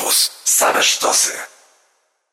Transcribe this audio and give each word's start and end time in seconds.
Campus. 0.00 0.30
Same 0.44 0.82
sztosy. 0.82 1.32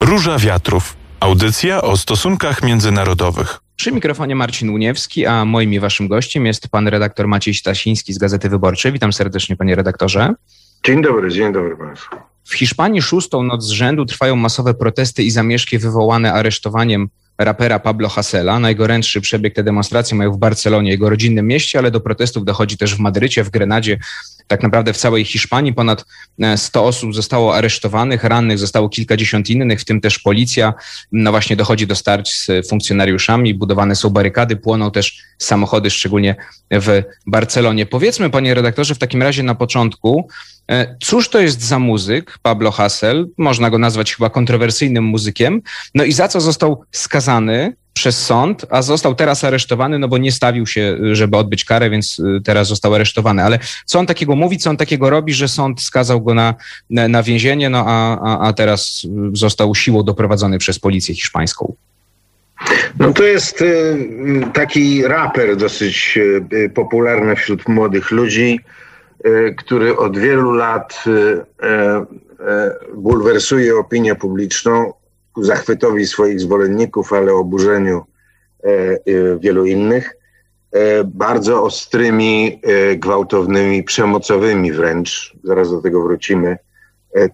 Róża 0.03 0.37
Wiatrów. 0.39 0.95
Audycja 1.19 1.81
o 1.81 1.97
stosunkach 1.97 2.63
międzynarodowych. 2.63 3.59
Przy 3.75 3.91
mikrofonie 3.91 4.35
Marcin 4.35 4.69
Uniewski, 4.69 5.25
a 5.25 5.45
moim 5.45 5.73
i 5.73 5.79
waszym 5.79 6.07
gościem 6.07 6.45
jest 6.45 6.67
pan 6.67 6.87
redaktor 6.87 7.27
Maciej 7.27 7.53
Stasiński 7.53 8.13
z 8.13 8.17
Gazety 8.17 8.49
Wyborczej. 8.49 8.91
Witam 8.91 9.13
serdecznie, 9.13 9.55
panie 9.55 9.75
redaktorze. 9.75 10.33
Dzień 10.85 11.01
dobry, 11.01 11.31
dzień 11.31 11.53
dobry 11.53 11.77
państwu. 11.77 12.15
W 12.43 12.55
Hiszpanii 12.55 13.01
szóstą 13.01 13.43
noc 13.43 13.63
z 13.63 13.69
rzędu 13.69 14.05
trwają 14.05 14.35
masowe 14.35 14.73
protesty 14.73 15.23
i 15.23 15.31
zamieszki 15.31 15.77
wywołane 15.77 16.33
aresztowaniem 16.33 17.09
rapera 17.37 17.79
Pablo 17.79 18.09
Hasela. 18.09 18.59
Najgorętszy 18.59 19.21
przebieg 19.21 19.55
te 19.55 19.63
demonstracje 19.63 20.17
mają 20.17 20.31
w 20.31 20.37
Barcelonie, 20.37 20.91
jego 20.91 21.09
rodzinnym 21.09 21.47
mieście, 21.47 21.79
ale 21.79 21.91
do 21.91 22.01
protestów 22.01 22.45
dochodzi 22.45 22.77
też 22.77 22.95
w 22.95 22.99
Madrycie, 22.99 23.43
w 23.43 23.49
Grenadzie, 23.49 23.99
tak 24.47 24.63
naprawdę 24.63 24.93
w 24.93 24.97
całej 24.97 25.25
Hiszpanii. 25.25 25.73
Ponad 25.73 26.05
100 26.55 26.85
osób 26.85 27.15
zostało 27.15 27.55
aresztowanych, 27.55 28.23
rannych 28.23 28.59
zostało 28.59 28.89
kilkadziesiąt 28.89 29.49
innych, 29.49 29.81
w 29.81 29.85
tym 29.85 30.01
też 30.01 30.19
policja. 30.19 30.73
No 31.11 31.31
właśnie 31.31 31.55
dochodzi 31.55 31.87
do 31.87 31.95
starć 31.95 32.33
z 32.33 32.67
funkcjonariuszami, 32.69 33.53
budowane 33.53 33.95
są 33.95 34.09
barykady, 34.09 34.55
płoną 34.55 34.91
też 34.91 35.17
samochody, 35.37 35.89
szczególnie 35.89 36.35
w 36.71 37.03
Barcelonie. 37.25 37.85
Powiedzmy, 37.85 38.29
panie 38.29 38.53
redaktorze, 38.53 38.95
w 38.95 38.99
takim 38.99 39.21
razie 39.21 39.43
na 39.43 39.55
początku, 39.55 40.27
Cóż 41.03 41.29
to 41.29 41.39
jest 41.39 41.61
za 41.61 41.79
muzyk, 41.79 42.37
Pablo 42.41 42.71
Hassel? 42.71 43.29
Można 43.37 43.69
go 43.69 43.77
nazwać 43.77 44.15
chyba 44.15 44.29
kontrowersyjnym 44.29 45.03
muzykiem. 45.03 45.61
No 45.95 46.03
i 46.03 46.13
za 46.13 46.27
co 46.27 46.41
został 46.41 46.83
skazany 46.91 47.26
przez 47.93 48.25
sąd, 48.25 48.65
a 48.69 48.81
został 48.81 49.15
teraz 49.15 49.43
aresztowany, 49.43 49.99
no 49.99 50.07
bo 50.07 50.17
nie 50.17 50.31
stawił 50.31 50.67
się, 50.67 50.97
żeby 51.11 51.37
odbyć 51.37 51.65
karę, 51.65 51.89
więc 51.89 52.21
teraz 52.43 52.67
został 52.67 52.93
aresztowany. 52.93 53.43
Ale 53.43 53.59
co 53.85 53.99
on 53.99 54.05
takiego 54.05 54.35
mówi, 54.35 54.57
co 54.57 54.69
on 54.69 54.77
takiego 54.77 55.09
robi, 55.09 55.33
że 55.33 55.47
sąd 55.47 55.81
skazał 55.81 56.21
go 56.21 56.33
na, 56.33 56.55
na 56.89 57.23
więzienie, 57.23 57.69
no 57.69 57.83
a, 57.87 58.19
a, 58.19 58.47
a 58.47 58.53
teraz 58.53 59.07
został 59.33 59.75
siłą 59.75 60.03
doprowadzony 60.03 60.57
przez 60.57 60.79
policję 60.79 61.15
hiszpańską? 61.15 61.73
No 62.99 63.13
to 63.13 63.23
jest 63.23 63.63
taki 64.53 65.07
raper 65.07 65.57
dosyć 65.57 66.19
popularny 66.73 67.35
wśród 67.35 67.67
młodych 67.67 68.11
ludzi 68.11 68.59
który 69.57 69.97
od 69.97 70.17
wielu 70.17 70.51
lat 70.51 71.03
bulwersuje 72.95 73.75
opinię 73.75 74.15
publiczną 74.15 74.93
ku 75.37 75.43
zachwytowi 75.43 76.05
swoich 76.05 76.39
zwolenników, 76.39 77.13
ale 77.13 77.33
oburzeniu 77.33 78.03
wielu 79.39 79.65
innych, 79.65 80.17
bardzo 81.05 81.63
ostrymi, 81.63 82.61
gwałtownymi, 82.97 83.83
przemocowymi 83.83 84.71
wręcz, 84.71 85.35
zaraz 85.43 85.71
do 85.71 85.81
tego 85.81 86.03
wrócimy, 86.03 86.57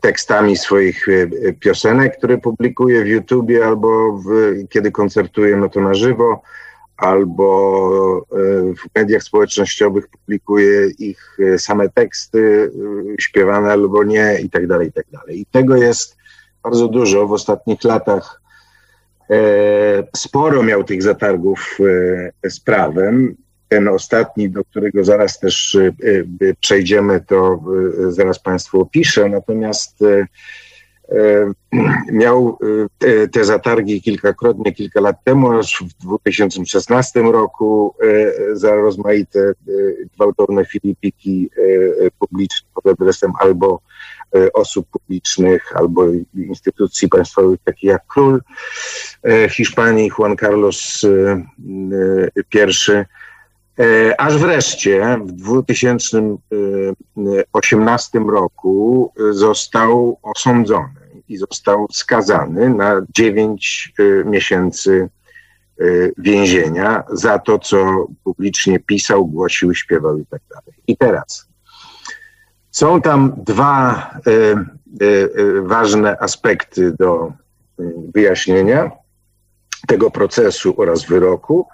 tekstami 0.01 0.57
swoich 0.57 1.05
piosenek, 1.59 2.17
które 2.17 2.37
publikuje 2.37 3.03
w 3.03 3.07
YouTubie 3.07 3.65
albo 3.65 4.17
w, 4.17 4.27
kiedy 4.69 4.91
koncertuje, 4.91 5.57
no 5.57 5.69
to 5.69 5.81
na 5.81 5.93
żywo 5.93 6.41
albo 6.97 8.25
e, 8.31 8.35
w 8.73 8.95
mediach 8.95 9.23
społecznościowych 9.23 10.07
publikuje 10.07 10.89
ich 10.99 11.37
e, 11.39 11.59
same 11.59 11.89
teksty 11.89 12.71
e, 13.17 13.21
śpiewane 13.21 13.71
albo 13.71 14.03
nie 14.03 14.39
i 14.43 14.49
tak 14.49 14.67
dalej, 14.67 14.87
i 14.87 14.91
tak 14.91 15.05
dalej. 15.11 15.39
I 15.39 15.45
tego 15.45 15.75
jest 15.75 16.22
bardzo 16.63 16.87
dużo. 16.87 17.27
W 17.27 17.31
ostatnich 17.31 17.83
latach 17.83 18.41
sporo 20.15 20.63
miał 20.63 20.83
tych 20.83 21.03
zatargów 21.03 21.77
z 22.43 22.59
prawem. 22.59 23.35
Ten 23.69 23.87
ostatni, 23.87 24.49
do 24.49 24.63
którego 24.63 25.03
zaraz 25.03 25.39
też 25.39 25.77
przejdziemy, 26.59 27.21
to 27.27 27.63
zaraz 28.09 28.39
Państwu 28.39 28.81
opiszę. 28.81 29.29
Natomiast 29.29 30.01
E, 30.01 30.27
miał 32.11 32.57
e, 33.03 33.27
te 33.27 33.45
zatargi 33.45 34.01
kilkakrotnie, 34.01 34.71
kilka 34.71 35.01
lat 35.01 35.23
temu, 35.23 35.51
aż 35.51 35.83
w 35.89 36.03
2016 36.03 37.21
roku 37.21 37.95
e, 38.01 38.55
za 38.55 38.75
rozmaite 38.75 39.53
gwałtowne 40.15 40.65
filipiki 40.65 41.49
publiczne 42.19 42.67
pod 42.75 42.87
adresem 42.87 43.31
albo 43.39 43.81
osób 44.53 44.87
publicznych, 44.91 45.77
albo 45.77 46.05
instytucji 46.35 47.09
państwowych, 47.09 47.59
takich 47.63 47.83
jak 47.83 48.01
król 48.07 48.41
Hiszpanii 49.49 50.11
Juan 50.17 50.37
Carlos 50.37 51.01
I. 52.53 53.05
Aż 54.17 54.37
wreszcie 54.37 55.17
w 55.25 55.31
2018 55.31 58.19
roku 58.19 59.13
został 59.31 60.19
osądzony 60.21 61.03
i 61.29 61.37
został 61.37 61.87
skazany 61.91 62.69
na 62.69 63.01
9 63.09 63.93
y, 63.99 64.23
miesięcy 64.25 65.09
więzienia 66.17 67.03
za 67.11 67.39
to, 67.39 67.59
co 67.59 68.07
publicznie 68.23 68.79
pisał, 68.79 69.25
głosił, 69.25 69.75
śpiewał 69.75 70.17
i 70.17 70.25
tak 70.25 70.41
dalej. 70.49 70.73
I 70.87 70.97
teraz 70.97 71.47
są 72.71 73.01
tam 73.01 73.33
dwa 73.37 74.11
ważne 75.63 76.19
aspekty 76.19 76.91
do 76.91 77.33
wyjaśnienia 78.13 78.91
tego 79.87 80.11
procesu 80.11 80.73
oraz 80.77 81.05
wyroku. 81.05 81.67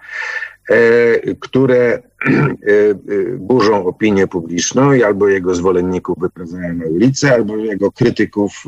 E, 0.70 1.36
które 1.40 1.78
e, 1.94 2.00
e, 2.30 2.94
burzą 3.38 3.86
opinię 3.86 4.28
publiczną 4.28 4.94
i 4.94 5.04
albo 5.04 5.28
jego 5.28 5.56
zwolenników 5.56 6.20
wyprowadzają 6.20 6.74
na 6.74 6.86
ulicę, 6.86 7.34
albo 7.34 7.58
jego 7.58 7.92
krytyków 7.92 8.64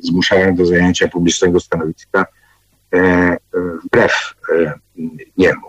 zmuszają 0.00 0.54
do 0.54 0.66
zajęcia 0.66 1.08
publicznego 1.08 1.60
stanowiska 1.60 2.26
wbrew 3.84 4.34
niemu. 5.38 5.66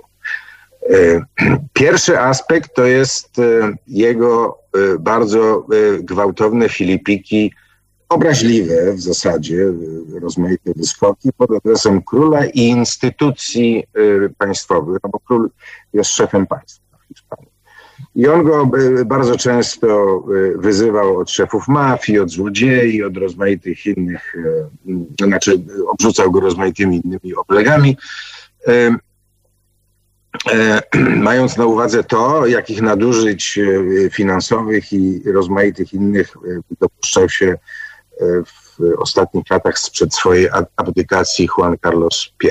Pierwszy 1.73 2.19
aspekt 2.19 2.75
to 2.75 2.85
jest 2.85 3.35
jego 3.87 4.59
bardzo 4.99 5.67
gwałtowne 5.99 6.69
filipiki 6.69 7.53
obraźliwe 8.09 8.93
w 8.93 9.01
zasadzie, 9.01 9.73
rozmaite 10.21 10.71
wyskoki 10.75 11.33
pod 11.33 11.51
adresem 11.51 12.01
króla 12.01 12.45
i 12.45 12.59
instytucji 12.59 13.83
y, 13.97 14.33
państwowych, 14.37 14.97
no 15.03 15.09
bo 15.09 15.19
król 15.19 15.49
jest 15.93 16.11
szefem 16.11 16.47
państwa 16.47 16.97
w 17.03 17.07
Hiszpanii. 17.07 17.51
I 18.15 18.27
on 18.27 18.43
go 18.43 18.69
y, 18.99 19.05
bardzo 19.05 19.37
często 19.37 20.23
y, 20.35 20.57
wyzywał 20.57 21.17
od 21.17 21.31
szefów 21.31 21.67
mafii, 21.67 22.19
od 22.19 22.29
złodziei, 22.29 23.03
od 23.03 23.17
rozmaitych 23.17 23.85
innych, 23.85 24.35
znaczy 25.21 25.61
obrzucał 25.87 26.31
go 26.31 26.39
rozmaitymi 26.39 27.01
innymi 27.05 27.35
oblegami. 27.35 27.97
Mając 31.15 31.57
na 31.57 31.65
uwadze 31.65 32.03
to, 32.03 32.45
jakich 32.45 32.81
nadużyć 32.81 33.59
finansowych 34.11 34.93
i 34.93 35.21
rozmaitych 35.31 35.93
innych 35.93 36.37
dopuszczał 36.79 37.29
się 37.29 37.57
w 38.45 38.79
ostatnich 38.97 39.49
latach 39.49 39.79
sprzed 39.79 40.15
swojej 40.15 40.49
abdykacji 40.75 41.47
Juan 41.57 41.77
Carlos 41.83 42.33
I. 42.43 42.47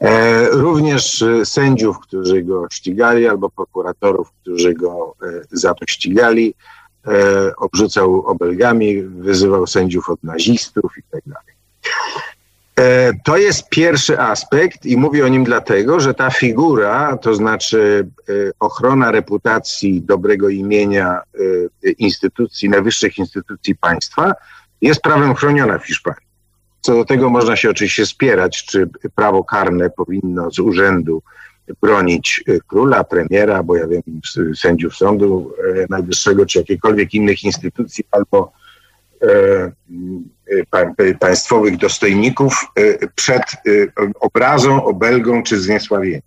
E, 0.00 0.48
również 0.48 1.24
sędziów, 1.44 1.98
którzy 1.98 2.42
go 2.42 2.66
ścigali, 2.72 3.28
albo 3.28 3.50
prokuratorów, 3.50 4.32
którzy 4.42 4.74
go 4.74 5.14
e, 5.22 5.26
za 5.50 5.74
to 5.74 5.84
ścigali, 5.88 6.54
e, 7.06 7.56
obrzucał 7.56 8.26
obelgami, 8.26 9.02
wyzywał 9.02 9.66
sędziów 9.66 10.10
od 10.10 10.22
nazistów 10.22 10.92
i 10.98 11.02
tak. 11.10 11.22
To 13.24 13.36
jest 13.36 13.68
pierwszy 13.68 14.18
aspekt 14.20 14.86
i 14.86 14.96
mówię 14.96 15.24
o 15.24 15.28
nim 15.28 15.44
dlatego, 15.44 16.00
że 16.00 16.14
ta 16.14 16.30
figura, 16.30 17.16
to 17.16 17.34
znaczy 17.34 18.08
ochrona 18.60 19.10
reputacji, 19.10 20.02
dobrego 20.02 20.48
imienia 20.48 21.22
instytucji, 21.98 22.68
najwyższych 22.68 23.18
instytucji 23.18 23.76
państwa, 23.76 24.32
jest 24.80 25.00
prawem 25.00 25.34
chroniona 25.34 25.78
w 25.78 25.86
Hiszpanii. 25.86 26.26
Co 26.80 26.94
do 26.94 27.04
tego 27.04 27.30
można 27.30 27.56
się 27.56 27.70
oczywiście 27.70 28.06
spierać, 28.06 28.64
czy 28.64 28.88
prawo 29.14 29.44
karne 29.44 29.90
powinno 29.90 30.50
z 30.50 30.58
urzędu 30.58 31.22
bronić 31.80 32.44
króla, 32.66 33.04
premiera, 33.04 33.62
bo 33.62 33.76
ja 33.76 33.86
wiem, 33.86 34.02
sędziów 34.56 34.96
Sądu 34.96 35.52
Najwyższego, 35.90 36.46
czy 36.46 36.58
jakiejkolwiek 36.58 37.14
innych 37.14 37.44
instytucji, 37.44 38.04
albo 38.10 38.52
E, 39.22 39.72
państwowych 41.20 41.76
dostojników 41.76 42.66
e, 42.76 43.08
przed 43.14 43.42
obrazą, 44.20 44.84
obelgą 44.84 45.42
czy 45.42 45.60
zniesławieniem. 45.60 46.22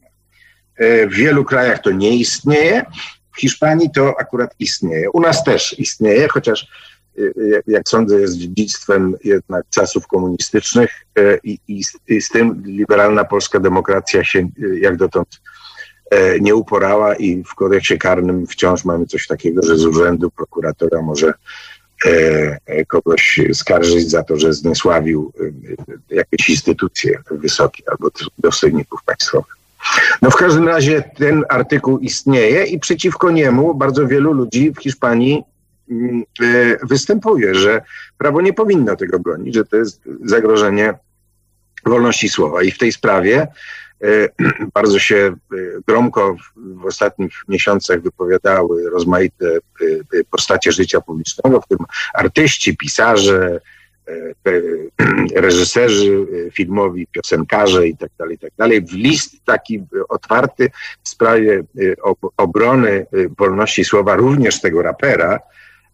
W 0.79 1.13
wielu 1.13 1.45
krajach 1.45 1.81
to 1.81 1.91
nie 1.91 2.15
istnieje, 2.15 2.85
w 3.35 3.39
Hiszpanii 3.39 3.89
to 3.95 4.19
akurat 4.19 4.55
istnieje. 4.59 5.11
U 5.11 5.21
nas 5.21 5.43
też 5.43 5.79
istnieje, 5.79 6.27
chociaż 6.27 6.67
jak 7.67 7.89
sądzę, 7.89 8.21
jest 8.21 8.37
dziedzictwem 8.37 9.15
jednak 9.23 9.65
czasów 9.69 10.07
komunistycznych 10.07 11.05
i, 11.43 11.59
i, 11.67 11.81
i, 12.07 12.21
z 12.21 12.29
tym 12.29 12.63
liberalna 12.65 13.23
polska 13.23 13.59
demokracja 13.59 14.23
się 14.23 14.47
jak 14.81 14.97
dotąd 14.97 15.41
nie 16.41 16.55
uporała 16.55 17.15
i 17.15 17.43
w 17.43 17.55
kodeksie 17.55 17.97
karnym 17.97 18.47
wciąż 18.47 18.85
mamy 18.85 19.05
coś 19.05 19.27
takiego, 19.27 19.61
że 19.63 19.77
z 19.77 19.85
urzędu 19.85 20.31
prokuratora 20.31 21.01
może 21.01 21.33
kogoś 22.87 23.39
skarżyć 23.53 24.09
za 24.09 24.23
to, 24.23 24.37
że 24.37 24.53
zniesławił 24.53 25.33
jakieś 26.09 26.49
instytucje 26.49 27.19
wysokie 27.31 27.83
albo 27.91 28.09
dostojników 28.37 29.03
państwowych. 29.03 29.55
No 30.21 30.31
w 30.31 30.35
każdym 30.35 30.67
razie 30.67 31.03
ten 31.17 31.43
artykuł 31.49 31.99
istnieje 31.99 32.65
i 32.65 32.79
przeciwko 32.79 33.31
niemu 33.31 33.75
bardzo 33.75 34.07
wielu 34.07 34.33
ludzi 34.33 34.71
w 34.71 34.81
Hiszpanii 34.81 35.43
mm, 35.91 36.23
występuje, 36.83 37.55
że 37.55 37.81
prawo 38.17 38.41
nie 38.41 38.53
powinno 38.53 38.95
tego 38.95 39.19
bronić, 39.19 39.55
że 39.55 39.65
to 39.65 39.77
jest 39.77 40.01
zagrożenie 40.23 40.93
wolności 41.85 42.29
słowa. 42.29 42.63
I 42.63 42.71
w 42.71 42.77
tej 42.77 42.91
sprawie 42.91 43.47
E, 43.47 43.47
bardzo 44.73 44.99
się 44.99 45.15
e, 45.15 45.55
gromko 45.87 46.35
w 46.55 46.85
ostatnich 46.85 47.33
miesiącach 47.47 48.01
wypowiadały 48.01 48.89
rozmaite 48.89 49.45
e, 49.47 50.23
postacie 50.31 50.71
życia 50.71 51.01
publicznego, 51.01 51.61
w 51.61 51.67
tym 51.67 51.77
artyści, 52.13 52.77
pisarze, 52.77 53.61
reżyserzy 55.35 56.25
filmowi, 56.51 57.07
piosenkarze 57.07 57.87
i 57.87 57.97
tak 57.97 58.09
dalej, 58.17 58.37
tak 58.37 58.51
dalej. 58.57 58.81
W 58.81 58.93
list 58.93 59.35
taki 59.45 59.83
otwarty 60.09 60.69
w 61.03 61.09
sprawie 61.09 61.63
obrony 62.37 63.05
wolności 63.37 63.85
słowa 63.85 64.15
również 64.15 64.61
tego 64.61 64.81
rapera 64.81 65.39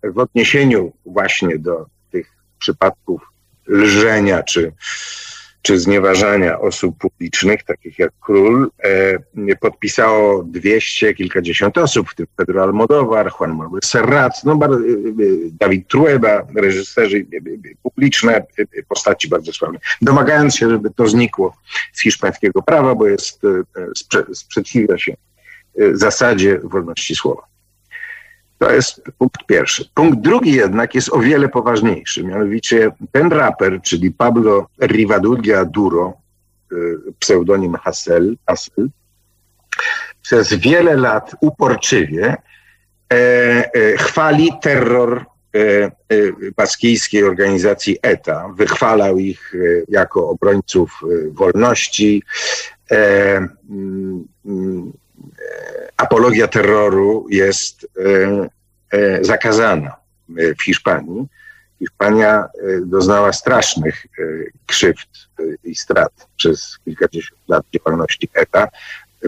w 0.04 0.19
odniesieniu 0.19 0.94
właśnie 1.06 1.57
do 1.59 1.86
tych 2.12 2.27
przypadków 2.59 3.21
lżenia 3.68 4.44
czy 4.44 4.74
czy 5.62 5.80
znieważania 5.80 6.60
osób 6.60 6.98
publicznych, 6.98 7.63
takich 7.63 8.00
jak 8.00 8.12
król, 8.19 8.72
e, 8.84 9.56
podpisało 9.56 10.44
dwieście 10.44 11.13
kilkadziesiąt 11.13 11.78
osób, 11.78 12.10
w 12.10 12.16
tym 12.16 12.28
Pedro 12.36 12.63
Almodóvar, 12.63 13.31
Juan 13.40 13.56
Manuel 13.56 13.81
Serrat, 13.84 14.44
no, 14.44 14.60
e, 14.62 14.66
e, 14.66 14.69
Dawid 15.60 15.88
Trueba, 15.88 16.48
reżyserzy 16.56 17.25
publiczne, 17.84 18.46
postaci 18.88 19.30
bardzo 19.30 19.54
sławne, 19.54 19.80
domagając 20.02 20.56
się, 20.56 20.69
żeby 20.69 20.90
to 20.90 21.08
znikło 21.08 21.56
z 21.94 22.02
hiszpańskiego 22.02 22.62
prawa, 22.62 22.96
bo 22.96 23.07
jest, 23.07 23.42
sprzeciwia 24.34 24.98
się 24.98 25.16
zasadzie 25.94 26.60
wolności 26.64 27.16
słowa. 27.16 27.50
To 28.62 28.72
jest 28.72 29.02
punkt 29.18 29.46
pierwszy. 29.46 29.90
Punkt 29.94 30.19
drugi 30.19 30.52
jednak 30.52 30.96
jest 30.96 31.13
o 31.13 31.19
wiele 31.19 31.50
poważniejszy. 31.50 32.24
Mianowicie 32.24 32.92
ten 33.12 33.31
raper, 33.31 33.81
czyli 33.81 34.12
Pablo 34.12 34.68
Rivadulla 34.81 35.66
Duro, 35.66 36.13
y, 36.72 36.75
pseudonim 37.19 37.75
Hassel, 37.75 38.36
Hassel 38.48 38.90
przez 40.22 40.54
wiele 40.54 40.96
lat 40.96 41.36
uporczywie 41.42 42.36
e, 43.13 43.16
e, 43.74 43.98
chwali 43.98 44.50
terror 44.62 45.25
e, 45.56 45.60
e, 45.60 45.92
baskijskiej 46.56 47.24
organizacji 47.24 47.98
ETA. 48.02 48.50
Wychwalał 48.56 49.19
ich 49.19 49.56
e, 49.56 49.57
jako 49.88 50.30
obrońców 50.30 51.02
e, 51.04 51.31
wolności. 51.31 52.24
Mm, 52.90 54.28
mm, 54.46 54.92
apologia 56.01 56.47
terroru 56.47 57.25
jest 57.29 57.88
e, 58.00 58.97
e, 58.97 59.23
zakazana 59.23 59.95
w 60.29 60.63
Hiszpanii. 60.63 61.27
Hiszpania 61.79 62.44
e, 62.44 62.47
doznała 62.85 63.33
strasznych 63.33 64.06
krzywd 64.65 65.09
i 65.63 65.75
strat 65.75 66.27
przez 66.38 66.77
kilkadziesiąt 66.85 67.41
lat 67.47 67.65
działalności 67.73 68.29
ETA. 68.33 68.68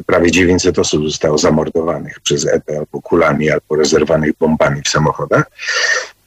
Prawie 0.06 0.32
900 0.32 0.80
osób 0.80 1.04
zostało 1.04 1.38
zamordowanych 1.38 2.20
przez 2.20 2.48
ETA 2.48 2.74
albo 2.74 3.02
kulami, 3.02 3.52
albo 3.52 3.76
rezerwanych 3.76 4.32
bombami 4.40 4.82
w 4.82 4.88
samochodach. 4.88 5.52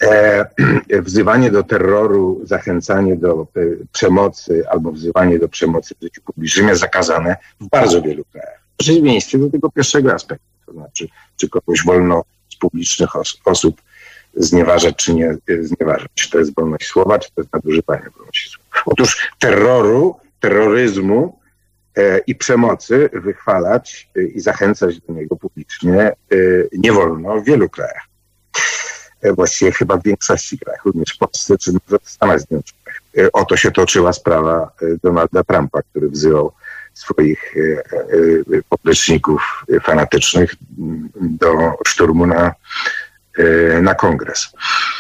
wzywanie 1.09 1.51
do 1.51 1.63
terroru, 1.63 2.41
zachęcanie 2.45 3.17
do 3.17 3.47
przemocy 3.93 4.65
albo 4.71 4.93
wzywanie 4.93 5.39
do 5.39 5.49
przemocy 5.49 5.95
w 6.01 6.03
życiu 6.03 6.23
publicznym 6.25 6.69
jest 6.69 6.81
zakazane 6.81 7.37
w 7.61 7.69
bardzo 7.69 8.03
wielu 8.03 8.25
krajach 8.25 8.56
przeciwieństwie 8.77 9.39
do 9.39 9.51
tego 9.51 9.71
pierwszego 9.71 10.15
aspektu, 10.15 10.45
to 10.67 10.73
znaczy, 10.73 11.09
czy 11.37 11.49
kogoś 11.49 11.85
wolno 11.85 12.25
z 12.49 12.57
publicznych 12.57 13.17
os 13.17 13.41
osób 13.45 13.83
znieważać, 14.37 14.97
czy 14.97 15.15
nie 15.15 15.37
znieważać. 15.61 16.09
Czy 16.15 16.31
to 16.31 16.39
jest 16.39 16.55
wolność 16.55 16.87
słowa, 16.87 17.19
czy 17.19 17.31
to 17.35 17.41
jest 17.41 17.53
nadużywanie 17.53 18.11
wolności 18.19 18.51
słowa. 18.51 18.83
Otóż 18.87 19.31
terroru, 19.39 20.17
terroryzmu 20.41 21.39
e, 21.97 22.19
i 22.19 22.35
przemocy 22.35 23.11
wychwalać 23.13 24.09
e, 24.17 24.23
i 24.23 24.41
zachęcać 24.41 25.01
do 25.01 25.13
niego 25.13 25.37
publicznie 25.37 26.01
e, 26.01 26.15
nie 26.73 26.93
wolno 26.93 27.41
w 27.41 27.45
wielu 27.45 27.69
krajach. 27.69 28.07
E, 29.23 29.33
właściwie 29.33 29.73
chyba 29.73 29.97
w 29.97 30.03
większości 30.03 30.59
krajów, 30.59 30.85
również 30.85 31.15
w 31.15 31.19
Polsce, 31.19 31.59
czy 31.59 31.73
nawet 31.73 32.03
w 32.03 32.11
Stanach 32.11 32.41
Zjednoczonych. 32.41 33.03
E, 33.19 33.33
o 33.33 33.45
to 33.45 33.57
się 33.57 33.71
toczyła 33.71 34.13
sprawa 34.13 34.71
e, 34.83 34.87
Donalda 35.03 35.45
Trumpa, 35.45 35.83
który 35.83 36.09
wzywał 36.09 36.53
swoich 36.97 37.55
e, 37.57 37.61
e, 38.59 38.63
popleczników 38.69 39.65
fanatycznych 39.83 40.55
do 41.21 41.73
szturmu 41.87 42.27
na 42.27 42.47
E, 42.47 43.06
na 43.83 43.95
kongres. 43.95 44.49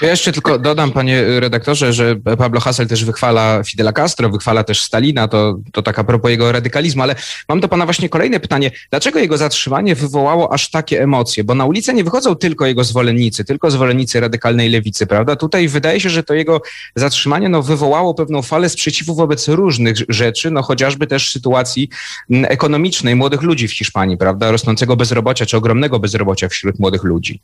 Ja 0.03 0.11
jeszcze 0.11 0.33
tylko 0.33 0.59
dodam, 0.59 0.93
panie 0.93 1.41
redaktorze, 1.41 1.93
że 1.93 2.17
Pablo 2.39 2.61
Hassel 2.61 2.87
też 2.89 3.05
wychwala 3.05 3.63
Fidela 3.63 3.93
Castro, 3.93 4.31
wychwala 4.31 4.65
też 4.65 4.81
Stalina, 4.81 5.29
to, 5.29 5.59
to 5.73 5.83
tak 5.83 5.99
a 5.99 6.05
propos 6.05 6.31
jego 6.31 6.53
radykalizmu, 6.53 7.03
ale 7.03 7.15
mam 7.49 7.61
do 7.61 7.69
pana 7.69 7.85
właśnie 7.85 8.09
kolejne 8.09 8.41
pytanie. 8.41 8.71
Dlaczego 8.91 9.19
jego 9.19 9.39
zatrzymanie 9.39 9.95
wywołało 9.95 10.53
aż 10.53 10.71
takie 10.71 11.03
emocje? 11.03 11.45
Bo 11.45 11.55
na 11.55 11.65
ulicę 11.65 11.95
nie 11.95 12.05
wychodzą 12.05 12.37
tylko 12.37 12.67
jego 12.67 12.85
zwolennicy, 12.85 13.45
tylko 13.45 13.71
zwolennicy 13.71 14.21
radykalnej 14.21 14.71
lewicy, 14.71 15.07
prawda? 15.07 15.37
Tutaj 15.37 15.69
wydaje 15.69 16.01
się, 16.01 16.11
że 16.11 16.23
to 16.23 16.35
jego 16.35 16.63
zatrzymanie 16.97 17.49
no, 17.49 17.63
wywołało 17.63 18.15
pewną 18.15 18.43
falę 18.43 18.69
sprzeciwu 18.69 19.15
wobec 19.15 19.49
różnych 19.49 19.97
rzeczy, 20.09 20.51
no 20.51 20.63
chociażby 20.63 21.07
też 21.07 21.31
sytuacji 21.31 21.89
ekonomicznej 22.31 23.15
młodych 23.15 23.43
ludzi 23.43 23.69
w 23.69 23.73
Hiszpanii, 23.73 24.17
prawda? 24.17 24.51
Rosnącego 24.51 24.97
bezrobocia 24.97 25.47
czy 25.47 25.57
ogromnego 25.57 25.99
bezrobocia 25.99 26.49
wśród 26.49 26.79
młodych 26.79 27.05
ludzi. 27.05 27.41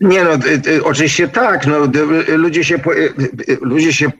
Nie 0.00 0.24
no, 0.24 0.30
oczywiście 0.84 1.28
tak. 1.28 1.66
No, 1.66 1.78
ludzie, 2.36 2.64
się, 2.64 2.78
ludzie 3.60 3.92
się 3.92 4.12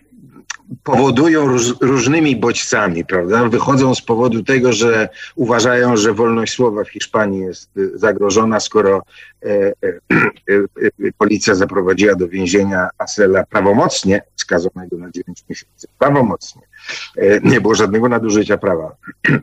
powodują 0.82 1.46
róż, 1.46 1.74
różnymi 1.80 2.36
bodźcami, 2.36 3.04
prawda? 3.04 3.48
Wychodzą 3.48 3.94
z 3.94 4.02
powodu 4.02 4.42
tego, 4.42 4.72
że 4.72 5.08
uważają, 5.36 5.96
że 5.96 6.12
wolność 6.12 6.52
słowa 6.52 6.84
w 6.84 6.88
Hiszpanii 6.88 7.40
jest 7.40 7.70
zagrożona, 7.94 8.60
skoro 8.60 9.02
e, 9.42 9.48
e, 9.48 9.72
e, 10.50 11.12
policja 11.18 11.54
zaprowadziła 11.54 12.14
do 12.14 12.28
więzienia 12.28 12.88
Asela 12.98 13.44
prawomocnie, 13.46 14.22
skazanego 14.36 14.96
na 14.96 15.10
9 15.10 15.44
miesięcy. 15.48 15.88
Prawomocnie. 15.98 16.62
E, 17.16 17.40
nie 17.40 17.60
było 17.60 17.74
żadnego 17.74 18.08
nadużycia 18.08 18.58
prawa 18.58 18.96
e, 19.28 19.38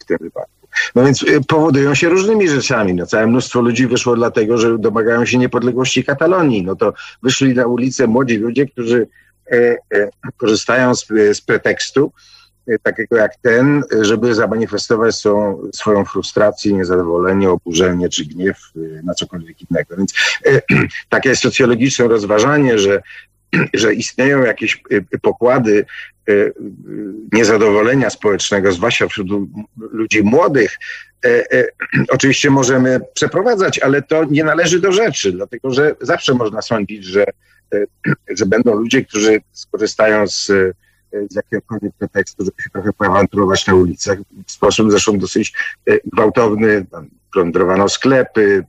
w 0.00 0.04
tym 0.06 0.18
wypadku. 0.20 0.65
No 0.94 1.04
więc 1.04 1.22
y, 1.22 1.40
powodują 1.48 1.94
się 1.94 2.08
różnymi 2.08 2.48
rzeczami. 2.48 2.94
No, 2.94 3.06
całe 3.06 3.26
mnóstwo 3.26 3.60
ludzi 3.60 3.86
wyszło 3.86 4.16
dlatego, 4.16 4.58
że 4.58 4.78
domagają 4.78 5.24
się 5.24 5.38
niepodległości 5.38 6.04
Katalonii. 6.04 6.62
No 6.62 6.76
to 6.76 6.92
wyszli 7.22 7.54
na 7.54 7.66
ulicę 7.66 8.06
młodzi 8.06 8.36
ludzie, 8.36 8.66
którzy 8.66 9.08
e, 9.52 9.56
e, 9.94 10.10
korzystają 10.36 10.94
z, 10.94 11.06
z 11.32 11.40
pretekstu, 11.40 12.12
e, 12.68 12.78
takiego 12.78 13.16
jak 13.16 13.36
ten, 13.36 13.82
żeby 14.00 14.34
zamanifestować 14.34 15.14
swą, 15.14 15.62
swoją 15.74 16.04
frustrację, 16.04 16.72
niezadowolenie, 16.72 17.50
oburzenie 17.50 18.08
czy 18.08 18.24
gniew 18.24 18.56
e, 18.76 19.02
na 19.02 19.14
cokolwiek 19.14 19.56
innego. 19.70 19.96
Więc 19.96 20.14
e, 20.46 20.62
takie 21.08 21.36
socjologiczne 21.36 22.08
rozważanie, 22.08 22.78
że 22.78 23.02
że 23.74 23.94
istnieją 23.94 24.44
jakieś 24.44 24.82
y, 24.92 25.18
pokłady 25.22 25.84
y, 26.28 26.52
niezadowolenia 27.32 28.10
społecznego, 28.10 28.72
zwłaszcza 28.72 29.08
wśród 29.08 29.28
ludzi 29.76 30.22
młodych, 30.22 30.78
e, 31.24 31.52
e, 31.52 31.68
oczywiście 32.16 32.50
możemy 32.50 33.00
przeprowadzać, 33.14 33.78
ale 33.78 34.02
to 34.02 34.24
nie 34.24 34.44
należy 34.44 34.80
do 34.80 34.92
rzeczy, 34.92 35.32
dlatego 35.32 35.70
że 35.70 35.94
zawsze 36.00 36.34
można 36.34 36.62
sądzić, 36.62 37.04
że, 37.04 37.24
e, 37.74 37.84
że 38.38 38.46
będą 38.46 38.74
ludzie, 38.74 39.04
którzy 39.04 39.40
skorzystają 39.52 40.26
z, 40.26 40.52
z 41.30 41.34
jakiegokolwiek 41.34 41.92
pretekstu, 41.98 42.44
żeby 42.44 42.62
się 42.62 42.70
trochę 42.70 42.92
poawanturować 42.92 43.66
na 43.66 43.74
ulicach 43.74 44.18
w 44.46 44.52
sposób 44.52 44.90
zresztą 44.90 45.18
dosyć 45.18 45.52
gwałtowny. 46.04 46.86
Plądrowano 47.32 47.88
sklepy, 47.88 48.64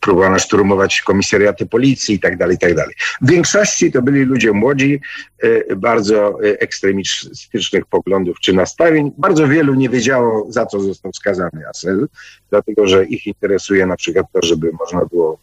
próbowano 0.00 0.38
szturmować 0.38 1.02
komisariaty 1.02 1.66
policji 1.66 2.14
i 2.14 2.20
tak 2.20 2.36
dalej, 2.36 2.56
i 2.56 2.58
tak. 2.58 2.88
W 3.22 3.30
większości 3.30 3.92
to 3.92 4.02
byli 4.02 4.24
ludzie 4.24 4.52
młodzi, 4.52 5.00
e, 5.42 5.76
bardzo 5.76 6.38
e, 6.44 6.60
ekstremistycznych 6.60 7.86
poglądów 7.86 8.40
czy 8.40 8.52
nastawień. 8.52 9.12
Bardzo 9.18 9.48
wielu 9.48 9.74
nie 9.74 9.88
wiedziało, 9.88 10.46
za 10.52 10.66
co 10.66 10.80
został 10.80 11.12
skazany 11.12 11.68
Asel, 11.70 12.08
dlatego 12.50 12.86
że 12.86 13.04
ich 13.04 13.26
interesuje 13.26 13.86
na 13.86 13.96
przykład 13.96 14.26
to, 14.32 14.40
żeby 14.42 14.72
można 14.72 15.04
było 15.04 15.38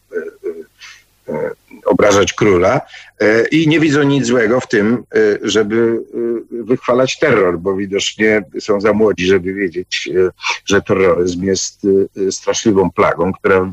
e, 1.28 1.50
obrażać 1.90 2.32
króla 2.32 2.80
i 3.50 3.68
nie 3.68 3.80
widzą 3.80 4.02
nic 4.02 4.26
złego 4.26 4.60
w 4.60 4.68
tym, 4.68 5.04
żeby 5.42 6.02
wychwalać 6.50 7.18
terror, 7.18 7.58
bo 7.58 7.76
widocznie 7.76 8.44
są 8.60 8.80
za 8.80 8.92
młodzi, 8.92 9.26
żeby 9.26 9.54
wiedzieć, 9.54 10.10
że 10.64 10.82
terroryzm 10.82 11.44
jest 11.44 11.86
straszliwą 12.30 12.90
plagą, 12.90 13.32
która 13.32 13.72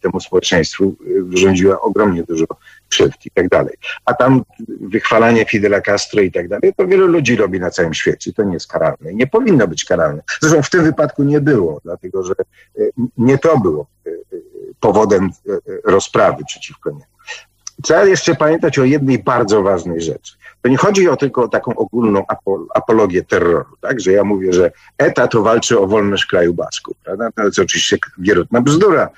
temu 0.00 0.20
społeczeństwu 0.20 0.96
wyrządziła 1.22 1.80
ogromnie 1.80 2.22
dużo 2.22 2.46
krzywd 2.88 3.26
i 3.26 3.30
tak 3.30 3.48
dalej. 3.48 3.74
A 4.04 4.14
tam 4.14 4.42
wychwalanie 4.80 5.44
Fidela 5.44 5.80
Castro 5.80 6.22
i 6.22 6.32
tak 6.32 6.48
dalej, 6.48 6.72
to 6.76 6.86
wielu 6.86 7.06
ludzi 7.06 7.36
robi 7.36 7.60
na 7.60 7.70
całym 7.70 7.94
świecie. 7.94 8.32
To 8.32 8.42
nie 8.44 8.54
jest 8.54 8.68
karalne. 8.68 9.14
Nie 9.14 9.26
powinno 9.26 9.68
być 9.68 9.84
karalne. 9.84 10.22
Zresztą 10.40 10.62
w 10.62 10.70
tym 10.70 10.84
wypadku 10.84 11.22
nie 11.22 11.40
było, 11.40 11.80
dlatego 11.84 12.24
że 12.24 12.34
e, 12.78 12.82
nie 13.18 13.38
to 13.38 13.58
było 13.58 13.86
e, 14.06 14.10
e, 14.10 14.14
powodem 14.80 15.30
rozprawy 15.84 16.44
przeciwko 16.46 16.90
niemu. 16.90 17.13
Trzeba 17.84 18.04
jeszcze 18.04 18.34
pamiętać 18.34 18.78
o 18.78 18.84
jednej 18.84 19.18
bardzo 19.18 19.62
ważnej 19.62 20.00
rzeczy. 20.00 20.34
To 20.62 20.68
nie 20.68 20.76
chodzi 20.76 21.08
o 21.08 21.16
tylko 21.16 21.42
o 21.42 21.48
taką 21.48 21.74
ogólną 21.74 22.24
apologię 22.74 23.22
terroru, 23.22 23.76
tak? 23.80 24.00
że 24.00 24.12
ja 24.12 24.24
mówię, 24.24 24.52
że 24.52 24.70
ETA 24.98 25.28
to 25.28 25.42
walczy 25.42 25.78
o 25.78 25.86
wolność 25.86 26.26
kraju 26.26 26.54
Basków. 26.54 26.96
Prawda? 27.04 27.30
To 27.32 27.44
jest 27.44 27.58
oczywiście 27.58 27.98
wierutna 28.18 28.60
bzdura. 28.60 29.10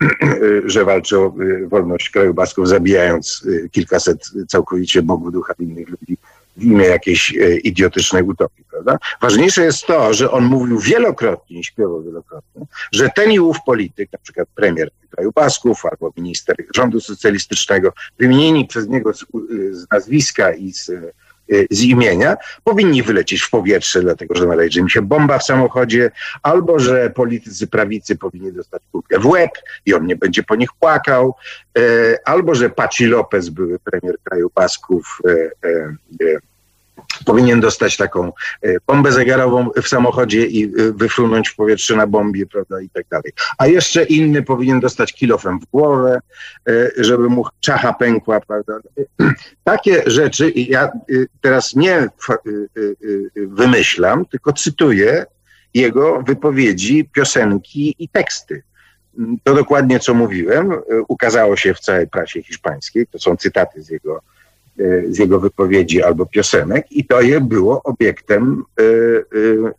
że 0.64 0.84
walczy 0.84 1.18
o 1.18 1.34
y, 1.40 1.68
wolność 1.68 2.10
kraju 2.10 2.34
Basków, 2.34 2.68
zabijając 2.68 3.42
y, 3.46 3.68
kilkaset 3.72 4.30
całkowicie 4.48 5.02
Bogu 5.02 5.30
ducha 5.30 5.54
innych 5.58 5.88
ludzi 5.88 6.18
w 6.56 6.62
imię 6.62 6.86
jakiejś 6.86 7.34
y, 7.34 7.58
idiotycznej 7.58 8.22
utopii, 8.22 8.64
prawda? 8.70 8.98
Ważniejsze 9.20 9.64
jest 9.64 9.86
to, 9.86 10.14
że 10.14 10.30
on 10.30 10.44
mówił 10.44 10.78
wielokrotnie 10.78 11.64
śpiewał 11.64 12.02
wielokrotnie, 12.02 12.66
że 12.92 13.10
ten 13.16 13.32
i 13.32 13.40
ów 13.40 13.56
polityk, 13.66 14.12
na 14.12 14.18
przykład 14.18 14.48
premier 14.54 14.90
kraju 15.10 15.32
Basków 15.32 15.86
albo 15.86 16.12
minister 16.16 16.56
rządu 16.74 17.00
socjalistycznego, 17.00 17.92
wymienieni 18.18 18.66
przez 18.66 18.88
niego 18.88 19.14
z, 19.14 19.24
z 19.70 19.86
nazwiska 19.90 20.52
i 20.52 20.72
z 20.72 20.90
z 21.70 21.82
imienia, 21.82 22.36
powinni 22.64 23.02
wylecieć 23.02 23.42
w 23.42 23.50
powietrze, 23.50 24.00
dlatego 24.00 24.34
że 24.34 24.46
należy 24.46 24.80
im 24.80 24.88
się 24.88 25.02
bomba 25.02 25.38
w 25.38 25.44
samochodzie, 25.44 26.10
albo 26.42 26.78
że 26.78 27.10
politycy 27.10 27.66
prawicy 27.66 28.16
powinni 28.16 28.52
dostać 28.52 28.82
kulkę 28.92 29.18
w 29.18 29.26
łeb 29.26 29.50
i 29.86 29.94
on 29.94 30.06
nie 30.06 30.16
będzie 30.16 30.42
po 30.42 30.56
nich 30.56 30.68
płakał, 30.80 31.34
y, 31.78 32.16
albo 32.24 32.54
że 32.54 32.70
Paci 32.70 33.06
Lopez, 33.06 33.48
były 33.48 33.78
premier 33.78 34.16
kraju 34.24 34.50
Basków, 34.54 35.18
y, 35.26 35.50
powinien 37.24 37.60
dostać 37.60 37.96
taką 37.96 38.32
e, 38.62 38.76
bombę 38.86 39.12
zegarową 39.12 39.70
w 39.82 39.88
samochodzie 39.88 40.46
i 40.46 40.64
e, 40.64 40.68
wyfrunąć 40.92 41.48
w 41.48 41.56
powietrze 41.56 41.96
na 41.96 42.06
bombie, 42.06 42.46
prawda, 42.46 42.80
i 42.80 42.90
tak 42.90 43.06
dalej. 43.10 43.32
A 43.58 43.66
jeszcze 43.66 44.04
inny 44.04 44.42
powinien 44.42 44.80
dostać 44.80 45.12
kilofem 45.12 45.60
w 45.60 45.64
głowę, 45.64 46.20
e, 46.68 46.90
żeby 46.96 47.28
mu 47.28 47.44
czacha 47.60 47.92
pękła, 47.92 48.40
prawda. 48.40 48.78
Takie 49.64 50.02
rzeczy 50.06 50.50
ja 50.50 50.90
teraz 51.40 51.74
nie 51.74 52.08
wymyślam, 53.36 54.26
tylko 54.26 54.52
cytuję 54.52 55.26
jego 55.74 56.22
wypowiedzi, 56.22 57.08
piosenki 57.12 57.94
i 57.98 58.08
teksty. 58.08 58.62
To 59.44 59.54
dokładnie 59.54 60.00
co 60.00 60.14
mówiłem, 60.14 60.72
ukazało 61.08 61.56
się 61.56 61.74
w 61.74 61.80
całej 61.80 62.08
prasie 62.08 62.42
hiszpańskiej, 62.42 63.06
to 63.06 63.18
są 63.18 63.36
cytaty 63.36 63.82
z 63.82 63.90
jego 63.90 64.22
z 65.08 65.18
jego 65.18 65.40
wypowiedzi 65.40 66.02
albo 66.02 66.26
piosenek 66.26 66.86
i 66.90 67.04
to 67.04 67.20
je 67.20 67.40
było 67.40 67.82
obiektem 67.82 68.64
e, 68.80 68.82
e, 68.82 69.72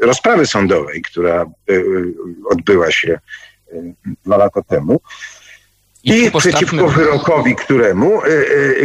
rozprawy 0.00 0.46
sądowej, 0.46 1.02
która 1.02 1.46
odbyła 2.50 2.90
się 2.90 3.18
dwa 4.24 4.36
lata 4.36 4.62
temu. 4.62 5.00
I, 6.04 6.24
I 6.24 6.30
przeciwko 6.30 6.88
wyrokowi, 6.88 7.56
któremu, 7.56 8.20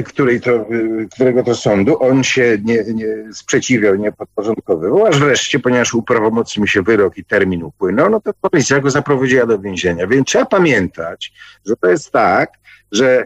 której 0.06 0.42
to, 0.42 0.66
którego 1.12 1.44
to 1.44 1.56
sądu 1.56 2.04
on 2.04 2.24
się 2.24 2.58
nie, 2.64 2.84
nie 2.94 3.34
sprzeciwiał, 3.34 3.96
nie 3.96 4.12
podporządkowywał, 4.12 5.06
aż 5.06 5.20
wreszcie, 5.20 5.60
ponieważ 5.60 5.94
uprawomocnił 5.94 6.68
się 6.68 6.82
wyrok 6.82 7.18
i 7.18 7.26
termin 7.26 7.64
upłynął, 7.64 8.10
no 8.10 8.22
to 8.22 8.34
policja 8.34 8.80
go 8.80 8.90
zaprowadziła 8.90 9.46
do 9.46 9.60
więzienia. 9.60 10.08
Więc 10.08 10.28
trzeba 10.28 10.46
pamiętać, 10.46 11.34
że 11.66 11.76
to 11.76 11.90
jest 11.90 12.12
tak, 12.12 12.50
że 12.92 13.26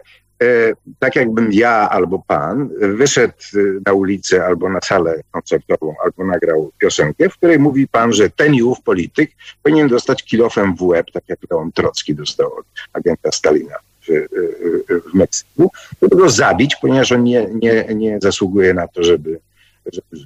tak 0.98 1.16
jakbym 1.16 1.52
ja 1.52 1.90
albo 1.90 2.22
pan 2.26 2.68
wyszedł 2.78 3.34
na 3.86 3.92
ulicę 3.92 4.46
albo 4.46 4.68
na 4.68 4.80
salę 4.80 5.20
koncertową, 5.30 5.94
albo 6.04 6.24
nagrał 6.24 6.72
piosenkę, 6.78 7.28
w 7.28 7.36
której 7.36 7.58
mówi 7.58 7.88
pan, 7.88 8.12
że 8.12 8.30
ten 8.30 8.54
i 8.54 8.62
ów 8.62 8.82
polityk 8.82 9.30
powinien 9.62 9.88
dostać 9.88 10.24
kilofem 10.24 10.76
w 10.76 10.82
łeb, 10.82 11.06
tak 11.12 11.24
jak 11.28 11.38
Leon 11.50 11.72
Trocki 11.72 12.14
dostał 12.14 12.46
od 12.46 12.66
agenta 12.92 13.32
Stalina 13.32 13.76
w, 14.06 14.10
e, 14.10 14.14
e, 14.14 15.00
w 15.10 15.14
Meksyku, 15.14 15.70
żeby 16.02 16.16
go 16.16 16.30
zabić, 16.30 16.76
ponieważ 16.76 17.12
on 17.12 17.24
nie, 17.24 17.46
nie, 17.62 17.84
nie 17.94 18.18
zasługuje 18.22 18.74
na 18.74 18.88
to, 18.88 19.02
żeby, 19.04 19.40
żeby. 19.92 20.24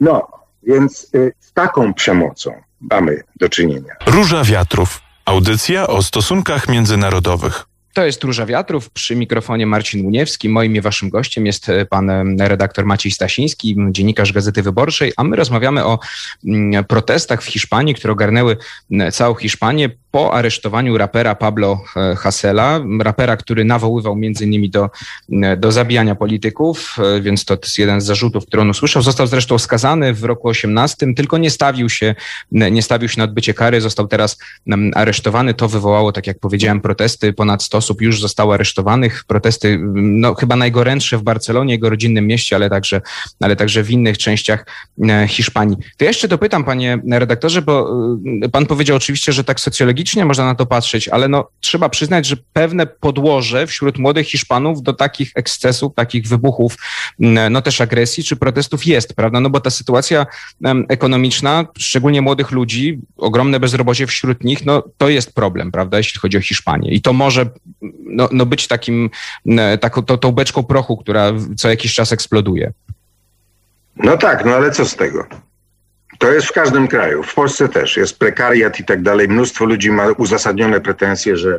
No, 0.00 0.28
więc 0.62 1.10
z 1.40 1.52
taką 1.52 1.94
przemocą 1.94 2.52
mamy 2.80 3.22
do 3.36 3.48
czynienia. 3.48 3.94
Róża 4.06 4.44
Wiatrów. 4.44 5.00
Audycja 5.24 5.86
o 5.86 6.02
stosunkach 6.02 6.68
międzynarodowych. 6.68 7.65
To 7.96 8.06
jest 8.06 8.24
Róża 8.24 8.46
Wiatrów, 8.46 8.90
przy 8.90 9.16
mikrofonie 9.16 9.66
Marcin 9.66 10.02
Muniewski. 10.02 10.48
Moim 10.48 10.76
i 10.76 10.80
waszym 10.80 11.10
gościem 11.10 11.46
jest 11.46 11.68
e, 11.68 11.86
pan 11.86 12.10
redaktor 12.38 12.86
Maciej 12.86 13.12
Stasiński, 13.12 13.76
dziennikarz 13.90 14.32
Gazety 14.32 14.62
Wyborczej, 14.62 15.12
a 15.16 15.24
my 15.24 15.36
rozmawiamy 15.36 15.84
o 15.84 15.98
mm, 16.46 16.84
protestach 16.84 17.42
w 17.42 17.46
Hiszpanii, 17.46 17.94
które 17.94 18.12
ogarnęły 18.12 18.56
całą 19.12 19.34
Hiszpanię 19.34 19.90
po 20.16 20.34
aresztowaniu 20.34 20.98
rapera 20.98 21.34
Pablo 21.34 21.80
e, 21.96 22.16
Hasela, 22.16 22.80
rapera, 23.00 23.36
który 23.36 23.64
nawoływał 23.64 24.16
między 24.16 24.44
innymi 24.44 24.70
do, 24.70 24.90
do 25.56 25.72
zabijania 25.72 26.14
polityków, 26.14 26.96
więc 27.20 27.44
to 27.44 27.58
jest 27.62 27.78
jeden 27.78 28.00
z 28.00 28.04
zarzutów, 28.04 28.46
który 28.46 28.62
on 28.62 28.70
usłyszał. 28.70 29.02
Został 29.02 29.26
zresztą 29.26 29.58
skazany 29.58 30.14
w 30.14 30.24
roku 30.24 30.48
18, 30.48 31.14
tylko 31.14 31.38
nie 31.38 31.50
stawił 31.50 31.88
się, 31.88 32.14
nie 32.52 32.82
stawił 32.82 33.08
się 33.08 33.18
na 33.18 33.24
odbycie 33.24 33.54
kary, 33.54 33.80
został 33.80 34.08
teraz 34.08 34.38
aresztowany. 34.94 35.54
To 35.54 35.68
wywołało, 35.68 36.12
tak 36.12 36.26
jak 36.26 36.38
powiedziałem, 36.38 36.80
protesty. 36.80 37.32
Ponad 37.32 37.62
100 37.62 37.78
osób 37.78 38.02
już 38.02 38.20
zostało 38.20 38.54
aresztowanych. 38.54 39.24
Protesty, 39.24 39.78
no, 39.94 40.34
chyba 40.34 40.56
najgorętsze 40.56 41.18
w 41.18 41.22
Barcelonie, 41.22 41.74
jego 41.74 41.90
rodzinnym 41.90 42.26
mieście, 42.26 42.56
ale 42.56 42.70
także, 42.70 43.00
ale 43.40 43.56
także 43.56 43.82
w 43.82 43.90
innych 43.90 44.18
częściach 44.18 44.66
e, 45.08 45.28
Hiszpanii. 45.28 45.76
To 45.96 46.04
ja 46.04 46.10
jeszcze 46.10 46.28
dopytam, 46.28 46.64
panie 46.64 46.98
redaktorze, 47.10 47.62
bo 47.62 47.88
e, 48.42 48.48
pan 48.48 48.66
powiedział 48.66 48.96
oczywiście, 48.96 49.32
że 49.32 49.44
tak 49.44 49.60
socjologicznie 49.60 50.05
można 50.24 50.44
na 50.44 50.54
to 50.54 50.66
patrzeć, 50.66 51.08
ale 51.08 51.28
no, 51.28 51.48
trzeba 51.60 51.88
przyznać, 51.88 52.26
że 52.26 52.36
pewne 52.52 52.86
podłoże 52.86 53.66
wśród 53.66 53.98
młodych 53.98 54.26
Hiszpanów 54.26 54.82
do 54.82 54.92
takich 54.92 55.32
ekscesów, 55.34 55.94
takich 55.94 56.28
wybuchów, 56.28 56.76
no 57.50 57.62
też 57.62 57.80
agresji 57.80 58.24
czy 58.24 58.36
protestów 58.36 58.86
jest, 58.86 59.14
prawda? 59.14 59.40
No 59.40 59.50
bo 59.50 59.60
ta 59.60 59.70
sytuacja 59.70 60.26
ekonomiczna, 60.88 61.64
szczególnie 61.78 62.22
młodych 62.22 62.50
ludzi, 62.50 62.98
ogromne 63.16 63.60
bezrobocie 63.60 64.06
wśród 64.06 64.44
nich, 64.44 64.66
no 64.66 64.82
to 64.98 65.08
jest 65.08 65.34
problem, 65.34 65.72
prawda, 65.72 65.96
jeśli 65.96 66.20
chodzi 66.20 66.38
o 66.38 66.40
Hiszpanię. 66.40 66.90
I 66.90 67.00
to 67.00 67.12
może 67.12 67.50
no, 68.04 68.28
no 68.32 68.46
być 68.46 68.68
takim, 68.68 69.10
e, 69.46 69.78
taką 69.78 70.02
tą, 70.02 70.18
tą 70.18 70.32
beczką 70.32 70.62
prochu, 70.62 70.96
która 70.96 71.32
co 71.56 71.68
jakiś 71.68 71.94
czas 71.94 72.12
eksploduje. 72.12 72.72
No 73.96 74.16
tak, 74.16 74.44
no 74.44 74.54
ale 74.54 74.70
co 74.70 74.84
z 74.84 74.96
tego? 74.96 75.26
To 76.18 76.32
jest 76.32 76.46
w 76.46 76.52
każdym 76.52 76.88
kraju. 76.88 77.22
W 77.22 77.34
Polsce 77.34 77.68
też 77.68 77.96
jest 77.96 78.18
prekariat 78.18 78.80
i 78.80 78.84
tak 78.84 79.02
dalej. 79.02 79.28
Mnóstwo 79.28 79.64
ludzi 79.64 79.90
ma 79.90 80.06
uzasadnione 80.06 80.80
pretensje, 80.80 81.36
że 81.36 81.54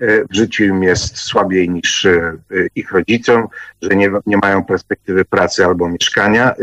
e, 0.00 0.24
w 0.24 0.34
życiu 0.34 0.64
im 0.64 0.82
jest 0.82 1.18
słabiej 1.18 1.70
niż 1.70 2.04
e, 2.04 2.36
ich 2.74 2.92
rodzicom, 2.92 3.48
że 3.82 3.96
nie, 3.96 4.10
nie 4.26 4.36
mają 4.36 4.64
perspektywy 4.64 5.24
pracy 5.24 5.64
albo 5.64 5.88
mieszkania. 5.88 6.54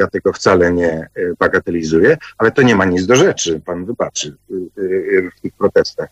Ja 0.00 0.06
tego 0.06 0.32
wcale 0.32 0.72
nie 0.72 1.08
bagatelizuję, 1.38 2.16
ale 2.38 2.50
to 2.50 2.62
nie 2.62 2.76
ma 2.76 2.84
nic 2.84 3.06
do 3.06 3.16
rzeczy, 3.16 3.60
pan 3.64 3.84
wybaczy, 3.84 4.36
w 5.36 5.40
tych 5.40 5.52
protestach 5.52 6.08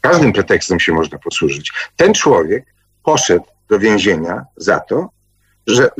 każdym 0.00 0.32
pretekstem 0.32 0.80
się 0.80 0.92
można 0.92 1.18
posłużyć. 1.18 1.72
Ten 1.96 2.14
człowiek 2.14 2.64
poszedł 3.04 3.44
do 3.68 3.78
więzienia 3.78 4.44
za 4.56 4.80
to, 4.80 5.10
że, 5.66 5.90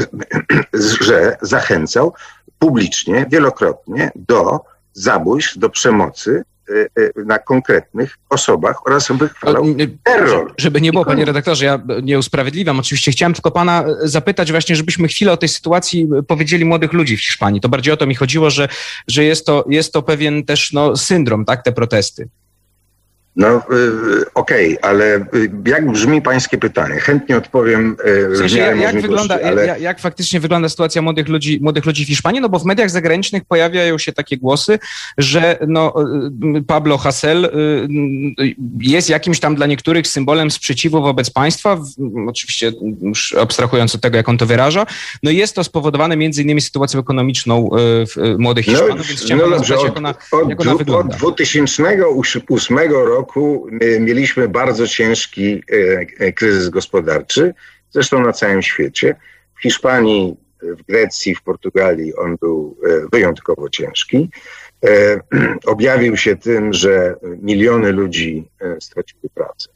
że 1.06 1.36
zachęcał 1.42 2.14
publicznie, 2.58 3.26
wielokrotnie 3.30 4.10
do 4.14 4.60
zabójstw, 4.92 5.58
do 5.58 5.70
przemocy 5.70 6.44
e, 6.68 7.02
e, 7.02 7.24
na 7.24 7.38
konkretnych 7.38 8.18
osobach 8.30 8.86
oraz 8.86 9.08
wychwalał 9.08 9.64
terror. 10.04 10.54
Żeby 10.58 10.80
nie 10.80 10.92
było, 10.92 11.04
panie 11.04 11.24
redaktorze, 11.24 11.64
ja 11.64 11.80
nie 12.02 12.18
usprawiedliwiam. 12.18 12.78
Oczywiście 12.78 13.12
chciałem 13.12 13.34
tylko 13.34 13.50
pana 13.50 13.84
zapytać 14.02 14.50
właśnie, 14.50 14.76
żebyśmy 14.76 15.08
chwilę 15.08 15.32
o 15.32 15.36
tej 15.36 15.48
sytuacji 15.48 16.08
powiedzieli 16.26 16.64
młodych 16.64 16.92
ludzi 16.92 17.16
w 17.16 17.20
Hiszpanii. 17.20 17.60
To 17.60 17.68
bardziej 17.68 17.94
o 17.94 17.96
to 17.96 18.06
mi 18.06 18.14
chodziło, 18.14 18.50
że, 18.50 18.68
że 19.08 19.24
jest, 19.24 19.46
to, 19.46 19.64
jest 19.68 19.92
to 19.92 20.02
pewien 20.02 20.44
też 20.44 20.72
no, 20.72 20.96
syndrom, 20.96 21.44
tak, 21.44 21.62
te 21.62 21.72
protesty. 21.72 22.28
No 23.38 23.56
y, 23.56 23.60
okej, 24.34 24.78
okay, 24.78 24.90
ale 24.90 25.16
y, 25.16 25.50
jak 25.66 25.92
brzmi 25.92 26.22
pańskie 26.22 26.58
pytanie? 26.58 26.94
Chętnie 26.94 27.36
odpowiem. 27.36 27.96
Y, 28.06 28.28
w 28.28 28.36
sensie, 28.36 28.58
jak, 28.58 28.80
jak 28.80 29.00
wygląda, 29.00 29.38
ale... 29.44 29.66
jak, 29.66 29.80
jak, 29.80 30.00
faktycznie 30.00 30.40
wygląda 30.40 30.68
sytuacja 30.68 31.02
młodych 31.02 31.28
ludzi, 31.28 31.58
młodych 31.62 31.86
ludzi 31.86 32.04
w 32.04 32.08
Hiszpanii? 32.08 32.40
No 32.40 32.48
bo 32.48 32.58
w 32.58 32.64
mediach 32.64 32.90
zagranicznych 32.90 33.44
pojawiają 33.44 33.98
się 33.98 34.12
takie 34.12 34.36
głosy, 34.36 34.78
że 35.18 35.58
no, 35.68 35.94
Pablo 36.66 36.96
Hasél 36.96 37.48
jest 38.80 39.10
jakimś 39.10 39.40
tam 39.40 39.54
dla 39.54 39.66
niektórych 39.66 40.06
symbolem 40.06 40.50
sprzeciwu 40.50 41.02
wobec 41.02 41.30
państwa, 41.30 41.78
oczywiście 42.28 42.72
już 43.02 43.34
abstrahując 43.34 43.94
od 43.94 44.00
tego, 44.00 44.16
jak 44.16 44.28
on 44.28 44.38
to 44.38 44.46
wyraża. 44.46 44.86
No 45.22 45.30
jest 45.30 45.54
to 45.54 45.64
spowodowane 45.64 46.16
między 46.16 46.42
innymi 46.42 46.60
sytuacją 46.60 47.00
ekonomiczną 47.00 47.70
młodych 48.38 48.66
no, 48.66 48.72
Hiszpanów, 48.72 48.98
no, 48.98 49.04
więc 49.04 49.20
chciałbym 49.20 49.50
no, 49.50 49.58
zapytać, 49.58 49.84
jak 49.84 49.96
ona, 49.96 50.14
od, 50.32 50.48
jak 50.48 50.60
ona 50.60 50.74
wygląda. 50.74 51.14
Od 51.14 51.20
2008 51.20 52.76
roku 52.90 53.27
mieliśmy 54.00 54.48
bardzo 54.48 54.86
ciężki 54.86 55.62
e, 55.72 56.06
e, 56.18 56.32
kryzys 56.32 56.68
gospodarczy, 56.68 57.54
zresztą 57.90 58.20
na 58.20 58.32
całym 58.32 58.62
świecie. 58.62 59.16
W 59.58 59.62
Hiszpanii, 59.62 60.36
w 60.62 60.82
Grecji, 60.82 61.34
w 61.34 61.42
Portugalii 61.42 62.14
on 62.14 62.36
był 62.36 62.76
e, 62.84 63.08
wyjątkowo 63.12 63.68
ciężki. 63.68 64.30
Objawił 65.66 66.16
się 66.16 66.36
tym, 66.36 66.72
że 66.72 67.14
miliony 67.42 67.92
ludzi 67.92 68.48
straciły 68.80 69.22
pracę. 69.34 69.68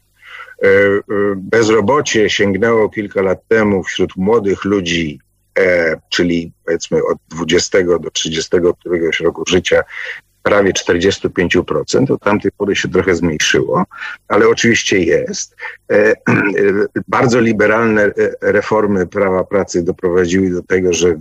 Bezrobocie 1.36 2.30
sięgnęło 2.30 2.88
kilka 2.88 3.22
lat 3.22 3.48
temu 3.48 3.84
wśród 3.84 4.16
młodych 4.16 4.64
ludzi, 4.64 5.20
czyli 6.08 6.52
powiedzmy 6.64 7.04
od 7.04 7.18
20 7.28 7.78
do 7.82 8.10
30 8.10 8.50
któregoś 8.80 9.20
roku 9.20 9.44
życia, 9.46 9.82
prawie 10.42 10.72
45%, 10.72 12.12
od 12.12 12.22
tamtej 12.22 12.50
pory 12.52 12.76
się 12.76 12.88
trochę 12.88 13.14
zmniejszyło, 13.14 13.84
ale 14.28 14.48
oczywiście 14.48 14.98
jest. 14.98 15.56
E, 15.90 15.94
e, 16.10 16.14
bardzo 17.08 17.40
liberalne 17.40 18.02
e, 18.02 18.12
reformy 18.40 19.06
prawa 19.06 19.44
pracy 19.44 19.82
doprowadziły 19.82 20.50
do 20.50 20.62
tego, 20.62 20.92
że 20.92 21.20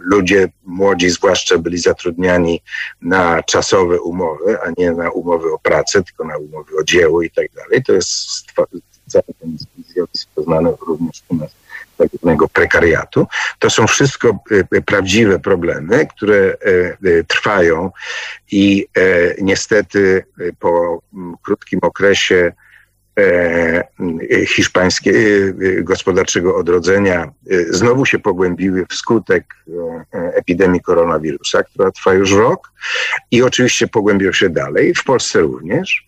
ludzie 0.00 0.48
młodzi 0.64 1.10
zwłaszcza 1.10 1.58
byli 1.58 1.78
zatrudniani 1.78 2.62
na 3.02 3.42
czasowe 3.42 4.00
umowy, 4.00 4.60
a 4.60 4.72
nie 4.76 4.92
na 4.92 5.10
umowy 5.10 5.52
o 5.52 5.58
pracę, 5.58 6.02
tylko 6.02 6.24
na 6.24 6.38
umowy 6.38 6.76
o 6.80 6.84
dzieło 6.84 7.22
i 7.22 7.30
tak 7.30 7.46
dalej. 7.52 7.82
To 7.84 7.92
jest 7.92 8.42
cały 9.06 9.24
ten 9.40 9.56
zjawisko 9.88 10.42
znane 10.42 10.72
również 10.86 11.22
u 11.28 11.36
nas 11.36 11.50
tak 11.98 12.08
zwanego 12.20 12.48
prekariatu. 12.48 13.26
To 13.58 13.70
są 13.70 13.86
wszystko 13.86 14.28
e, 14.28 14.76
e, 14.76 14.80
prawdziwe 14.82 15.38
problemy, 15.38 16.06
które 16.06 16.36
e, 16.36 17.24
trwają 17.24 17.90
i 18.52 18.86
niestety 19.40 20.24
po 20.58 21.02
krótkim 21.42 21.80
okresie 21.82 22.52
hiszpańskiego 24.46 25.18
gospodarczego 25.82 26.56
odrodzenia 26.56 27.32
znowu 27.70 28.06
się 28.06 28.18
pogłębiły 28.18 28.86
wskutek 28.90 29.44
epidemii 30.12 30.80
koronawirusa, 30.80 31.62
która 31.62 31.90
trwa 31.90 32.14
już 32.14 32.32
rok 32.32 32.72
i 33.30 33.42
oczywiście 33.42 33.86
pogłębią 33.88 34.32
się 34.32 34.50
dalej, 34.50 34.94
w 34.94 35.04
Polsce 35.04 35.40
również. 35.40 36.06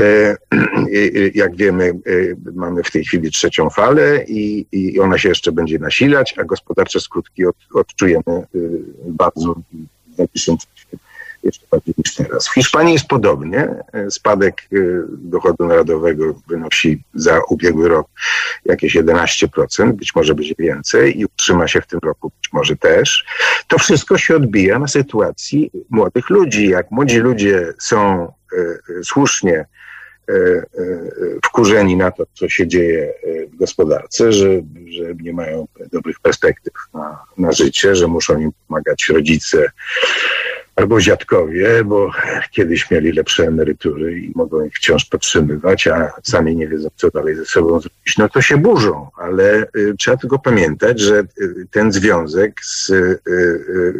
E, 0.00 0.36
jak 1.42 1.56
wiemy, 1.56 1.84
e, 1.84 1.92
mamy 2.54 2.82
w 2.82 2.90
tej 2.90 3.04
chwili 3.04 3.30
trzecią 3.30 3.70
falę 3.70 4.24
i, 4.28 5.00
ona 5.00 5.18
się 5.18 5.28
jeszcze 5.28 5.52
będzie 5.52 5.78
nasilać, 5.78 6.34
a 6.38 6.44
gospodarcze 6.44 7.00
skutki 7.00 7.46
od, 7.46 7.56
odczujemy 7.74 8.22
e, 8.28 8.44
bardzo 9.06 9.54
w 10.14 10.18
najbliższym 10.18 10.56
czasie 10.58 10.98
jeszcze 11.42 11.66
bardziej 11.70 11.94
niż 11.98 12.14
teraz. 12.14 12.48
W 12.48 12.54
Hiszpanii 12.54 12.92
jest 12.92 13.06
podobnie. 13.06 13.68
Spadek 14.10 14.68
dochodu 15.08 15.66
narodowego 15.66 16.40
wynosi 16.48 17.02
za 17.14 17.40
ubiegły 17.48 17.88
rok 17.88 18.06
jakieś 18.64 18.96
11%, 18.96 19.92
być 19.92 20.14
może 20.14 20.34
będzie 20.34 20.54
więcej 20.58 21.20
i 21.20 21.24
utrzyma 21.24 21.68
się 21.68 21.80
w 21.80 21.86
tym 21.86 22.00
roku 22.02 22.32
być 22.42 22.52
może 22.52 22.76
też. 22.76 23.24
To 23.68 23.78
wszystko 23.78 24.18
się 24.18 24.36
odbija 24.36 24.78
na 24.78 24.88
sytuacji 24.88 25.70
młodych 25.90 26.30
ludzi. 26.30 26.68
Jak 26.68 26.90
młodzi 26.90 27.18
ludzie 27.18 27.72
są 27.78 28.32
słusznie 29.02 29.64
wkurzeni 31.44 31.96
na 31.96 32.10
to, 32.10 32.26
co 32.34 32.48
się 32.48 32.66
dzieje 32.66 33.14
e, 33.22 33.46
w 33.46 33.56
gospodarce, 33.56 34.32
że, 34.32 34.48
że 34.88 35.14
nie 35.22 35.32
mają 35.32 35.68
dobrych 35.92 36.20
perspektyw 36.20 36.72
na, 36.94 37.18
na 37.38 37.52
życie, 37.52 37.96
że 37.96 38.06
muszą 38.06 38.40
im 38.40 38.50
pomagać 38.66 39.08
rodzice 39.08 39.70
albo 40.76 41.00
dziadkowie, 41.00 41.84
bo 41.84 42.10
kiedyś 42.50 42.90
mieli 42.90 43.12
lepsze 43.12 43.46
emerytury 43.46 44.18
i 44.18 44.32
mogą 44.34 44.64
ich 44.64 44.74
wciąż 44.74 45.04
podtrzymywać, 45.04 45.86
a 45.86 46.12
sami 46.22 46.56
nie 46.56 46.68
wiedzą, 46.68 46.88
co 46.96 47.10
dalej 47.10 47.36
ze 47.36 47.44
sobą 47.44 47.68
zrobić, 47.80 48.18
no 48.18 48.28
to 48.28 48.42
się 48.42 48.56
burzą, 48.56 49.08
ale 49.18 49.66
trzeba 49.98 50.16
tylko 50.16 50.38
pamiętać, 50.38 51.00
że 51.00 51.22
ten 51.70 51.92
związek 51.92 52.60
z 52.64 52.92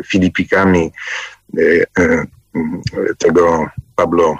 Filipikami 0.06 0.92
tego 3.18 3.66
Pablo 3.96 4.38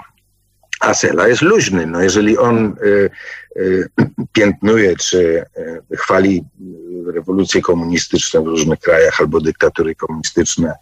Asela 0.79 1.27
jest 1.27 1.41
luźny. 1.41 1.85
No 1.85 2.01
jeżeli 2.01 2.37
on 2.37 2.75
y, 2.83 3.09
y, 3.57 3.89
piętnuje 4.33 4.95
czy 4.95 5.45
y, 5.91 5.97
chwali 5.97 6.43
rewolucje 7.13 7.61
komunistyczne 7.61 8.41
w 8.41 8.47
różnych 8.47 8.79
krajach 8.79 9.21
albo 9.21 9.41
dyktatury 9.41 9.95
komunistyczne, 9.95 10.73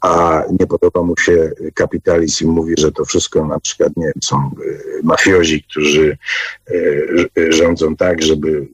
a 0.00 0.42
nie 0.60 0.66
podoba 0.66 1.02
mu 1.02 1.16
się 1.16 1.50
kapitalizm 1.74 2.44
i 2.44 2.50
mówi, 2.50 2.74
że 2.78 2.92
to 2.92 3.04
wszystko 3.04 3.46
na 3.46 3.60
przykład 3.60 3.92
nie 3.96 4.12
są 4.24 4.50
mafiozi, 5.02 5.62
którzy 5.62 6.18
rządzą 7.50 7.96
tak, 7.96 8.22
żeby 8.22 8.68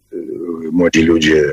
młodzi 0.73 1.03
ludzie 1.03 1.53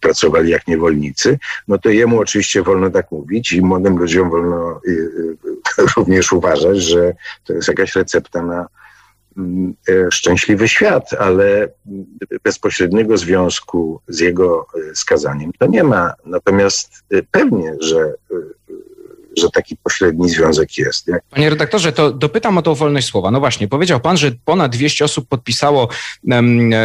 pracowali 0.00 0.50
jak 0.50 0.66
niewolnicy, 0.68 1.38
no 1.68 1.78
to 1.78 1.90
jemu 1.90 2.20
oczywiście 2.20 2.62
wolno 2.62 2.90
tak 2.90 3.10
mówić 3.10 3.52
i 3.52 3.62
młodym 3.62 3.98
ludziom 3.98 4.30
wolno 4.30 4.80
y, 4.88 4.90
y, 4.90 5.36
również 5.96 6.32
uważać, 6.32 6.78
że 6.78 7.12
to 7.44 7.52
jest 7.52 7.68
jakaś 7.68 7.96
recepta 7.96 8.42
na 8.42 8.66
mm, 9.36 9.74
e, 9.88 10.10
szczęśliwy 10.12 10.68
świat, 10.68 11.12
ale 11.18 11.68
bezpośredniego 12.44 13.16
związku 13.16 14.00
z 14.08 14.20
jego 14.20 14.66
e, 14.90 14.94
skazaniem 14.94 15.50
to 15.58 15.66
nie 15.66 15.84
ma. 15.84 16.12
Natomiast 16.24 16.92
e, 17.10 17.22
pewnie, 17.30 17.76
że 17.80 18.14
że 19.38 19.50
taki 19.50 19.76
pośredni 19.76 20.28
związek 20.28 20.78
jest. 20.78 21.08
Jak... 21.08 21.22
Panie 21.30 21.50
redaktorze, 21.50 21.92
to 21.92 22.10
dopytam 22.10 22.58
o 22.58 22.62
tą 22.62 22.74
wolność 22.74 23.06
słowa. 23.06 23.30
No 23.30 23.40
właśnie, 23.40 23.68
powiedział 23.68 24.00
pan, 24.00 24.16
że 24.16 24.32
ponad 24.44 24.72
200 24.72 25.04
osób 25.04 25.28
podpisało 25.28 25.88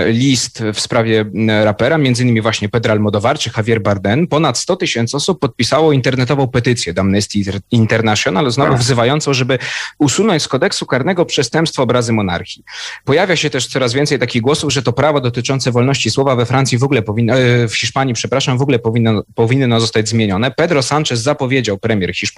list 0.07 0.63
w 0.73 0.79
sprawie 0.79 1.25
rapera, 1.63 1.97
między 1.97 2.23
innymi 2.23 2.41
właśnie 2.41 2.69
Pedro 2.69 2.91
Almodovar 2.91 3.39
czy 3.39 3.51
Javier 3.57 3.81
Bardem. 3.81 4.27
Ponad 4.27 4.57
100 4.57 4.75
tysięcy 4.75 5.17
osób 5.17 5.39
podpisało 5.39 5.93
internetową 5.93 6.47
petycję 6.47 6.93
do 6.93 7.01
Amnesty 7.01 7.39
International, 7.71 8.51
znowu 8.51 8.71
tak. 8.71 8.79
wzywającą, 8.79 9.33
żeby 9.33 9.59
usunąć 9.99 10.43
z 10.43 10.47
kodeksu 10.47 10.85
karnego 10.85 11.25
przestępstwo 11.25 11.83
obrazy 11.83 12.13
monarchii. 12.13 12.63
Pojawia 13.05 13.35
się 13.35 13.49
też 13.49 13.67
coraz 13.67 13.93
więcej 13.93 14.19
takich 14.19 14.41
głosów, 14.41 14.73
że 14.73 14.81
to 14.81 14.93
prawo 14.93 15.21
dotyczące 15.21 15.71
wolności 15.71 16.09
słowa 16.09 16.35
we 16.35 16.45
Francji 16.45 16.77
w 16.77 16.83
ogóle 16.83 17.01
powinno, 17.01 17.39
e, 17.39 17.67
w 17.67 17.75
Hiszpanii, 17.75 18.13
przepraszam, 18.13 18.57
w 18.57 18.61
ogóle 18.61 18.79
powinno, 18.79 19.23
powinno 19.35 19.79
zostać 19.79 20.09
zmienione. 20.09 20.51
Pedro 20.51 20.83
Sanchez 20.83 21.19
zapowiedział, 21.19 21.77
premier 21.77 22.15
Hiszpanii, 22.15 22.35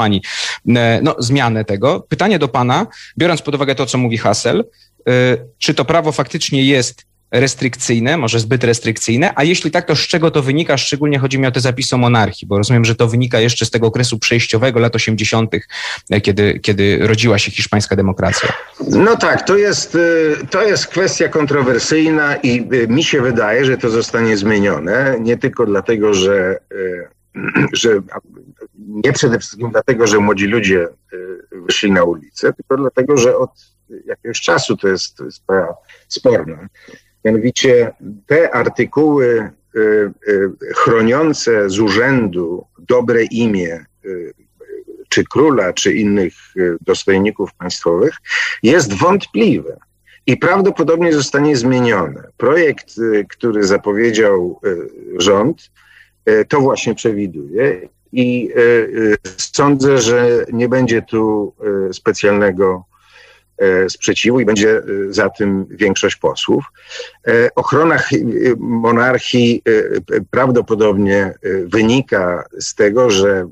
E, 0.75 0.99
no, 1.03 1.15
zmianę 1.19 1.65
tego. 1.65 2.05
Pytanie 2.09 2.39
do 2.39 2.47
pana, 2.47 2.87
biorąc 3.17 3.41
pod 3.41 3.55
uwagę 3.55 3.75
to, 3.75 3.85
co 3.85 3.97
mówi 3.97 4.17
Hassel, 4.17 4.59
e, 4.59 5.11
czy 5.57 5.73
to 5.73 5.85
prawo 5.85 6.11
faktycznie 6.11 6.63
jest 6.63 7.05
restrykcyjne, 7.31 8.17
może 8.17 8.39
zbyt 8.39 8.63
restrykcyjne, 8.63 9.31
a 9.35 9.43
jeśli 9.43 9.71
tak, 9.71 9.87
to 9.87 9.95
z 9.95 9.99
czego 9.99 10.31
to 10.31 10.41
wynika? 10.41 10.77
Szczególnie 10.77 11.19
chodzi 11.19 11.39
mi 11.39 11.47
o 11.47 11.51
te 11.51 11.59
zapisy 11.59 11.95
o 11.95 11.97
monarchii, 11.97 12.47
bo 12.47 12.57
rozumiem, 12.57 12.85
że 12.85 12.95
to 12.95 13.07
wynika 13.07 13.39
jeszcze 13.39 13.65
z 13.65 13.69
tego 13.69 13.87
okresu 13.87 14.19
przejściowego 14.19 14.79
lat 14.79 14.95
80., 14.95 15.51
e, 16.09 16.21
kiedy, 16.21 16.59
kiedy 16.59 17.07
rodziła 17.07 17.39
się 17.39 17.51
hiszpańska 17.51 17.95
demokracja. 17.95 18.53
No 18.89 19.15
tak, 19.15 19.47
to 19.47 19.57
jest, 19.57 19.97
to 20.49 20.63
jest 20.63 20.87
kwestia 20.87 21.27
kontrowersyjna 21.27 22.35
i 22.35 22.67
mi 22.87 23.03
się 23.03 23.21
wydaje, 23.21 23.65
że 23.65 23.77
to 23.77 23.89
zostanie 23.89 24.37
zmienione, 24.37 25.17
nie 25.19 25.37
tylko 25.37 25.65
dlatego, 25.65 26.13
że 26.13 26.59
że 27.73 28.01
nie 28.77 29.13
przede 29.13 29.39
wszystkim 29.39 29.71
dlatego, 29.71 30.07
że 30.07 30.19
młodzi 30.19 30.47
ludzie 30.47 30.87
y, 31.13 31.37
wyszli 31.51 31.91
na 31.91 32.03
ulicę, 32.03 32.53
tylko 32.53 32.77
dlatego, 32.77 33.17
że 33.17 33.37
od 33.37 33.51
jakiegoś 34.05 34.41
czasu 34.41 34.77
to 34.77 34.87
jest, 34.87 35.23
sprawa 35.29 35.73
sporna. 36.07 36.67
Mianowicie 37.25 37.91
te 38.25 38.55
artykuły 38.55 39.51
y, 39.75 39.79
y, 40.27 40.49
chroniące 40.75 41.69
z 41.69 41.79
urzędu 41.79 42.65
dobre 42.79 43.23
imię 43.23 43.85
czy 45.09 45.23
króla, 45.23 45.73
czy 45.73 45.93
innych 45.93 46.33
dostojników 46.81 47.53
państwowych 47.53 48.17
jest 48.63 48.93
wątpliwe 48.93 49.77
i 50.25 50.37
prawdopodobnie 50.37 51.13
zostanie 51.13 51.55
zmienione. 51.55 52.23
Projekt, 52.37 52.95
który 53.29 53.63
zapowiedział 53.63 54.61
rząd, 55.17 55.71
to 56.47 56.61
właśnie 56.61 56.95
przewiduje 56.95 57.89
i 58.11 58.49
e, 58.55 58.59
e, 58.59 59.17
sądzę, 59.37 59.97
że 59.97 60.45
nie 60.53 60.69
będzie 60.69 61.01
tu 61.01 61.53
e, 61.89 61.93
specjalnego 61.93 62.83
sprzeciwu 63.89 64.39
i 64.39 64.45
będzie 64.45 64.81
za 65.09 65.29
tym 65.29 65.65
większość 65.69 66.15
posłów. 66.15 66.65
Ochrona 67.55 67.99
monarchii 68.57 69.63
prawdopodobnie 70.31 71.33
wynika 71.65 72.43
z 72.59 72.75
tego, 72.75 73.09
że 73.09 73.47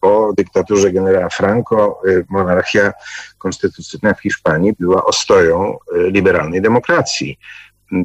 po 0.00 0.32
dyktaturze 0.36 0.92
generała 0.92 1.28
Franco 1.28 2.02
monarchia 2.28 2.92
konstytucyjna 3.38 4.14
w 4.14 4.20
Hiszpanii 4.20 4.72
była 4.78 5.04
ostoją 5.04 5.78
liberalnej 5.92 6.62
demokracji. 6.62 7.38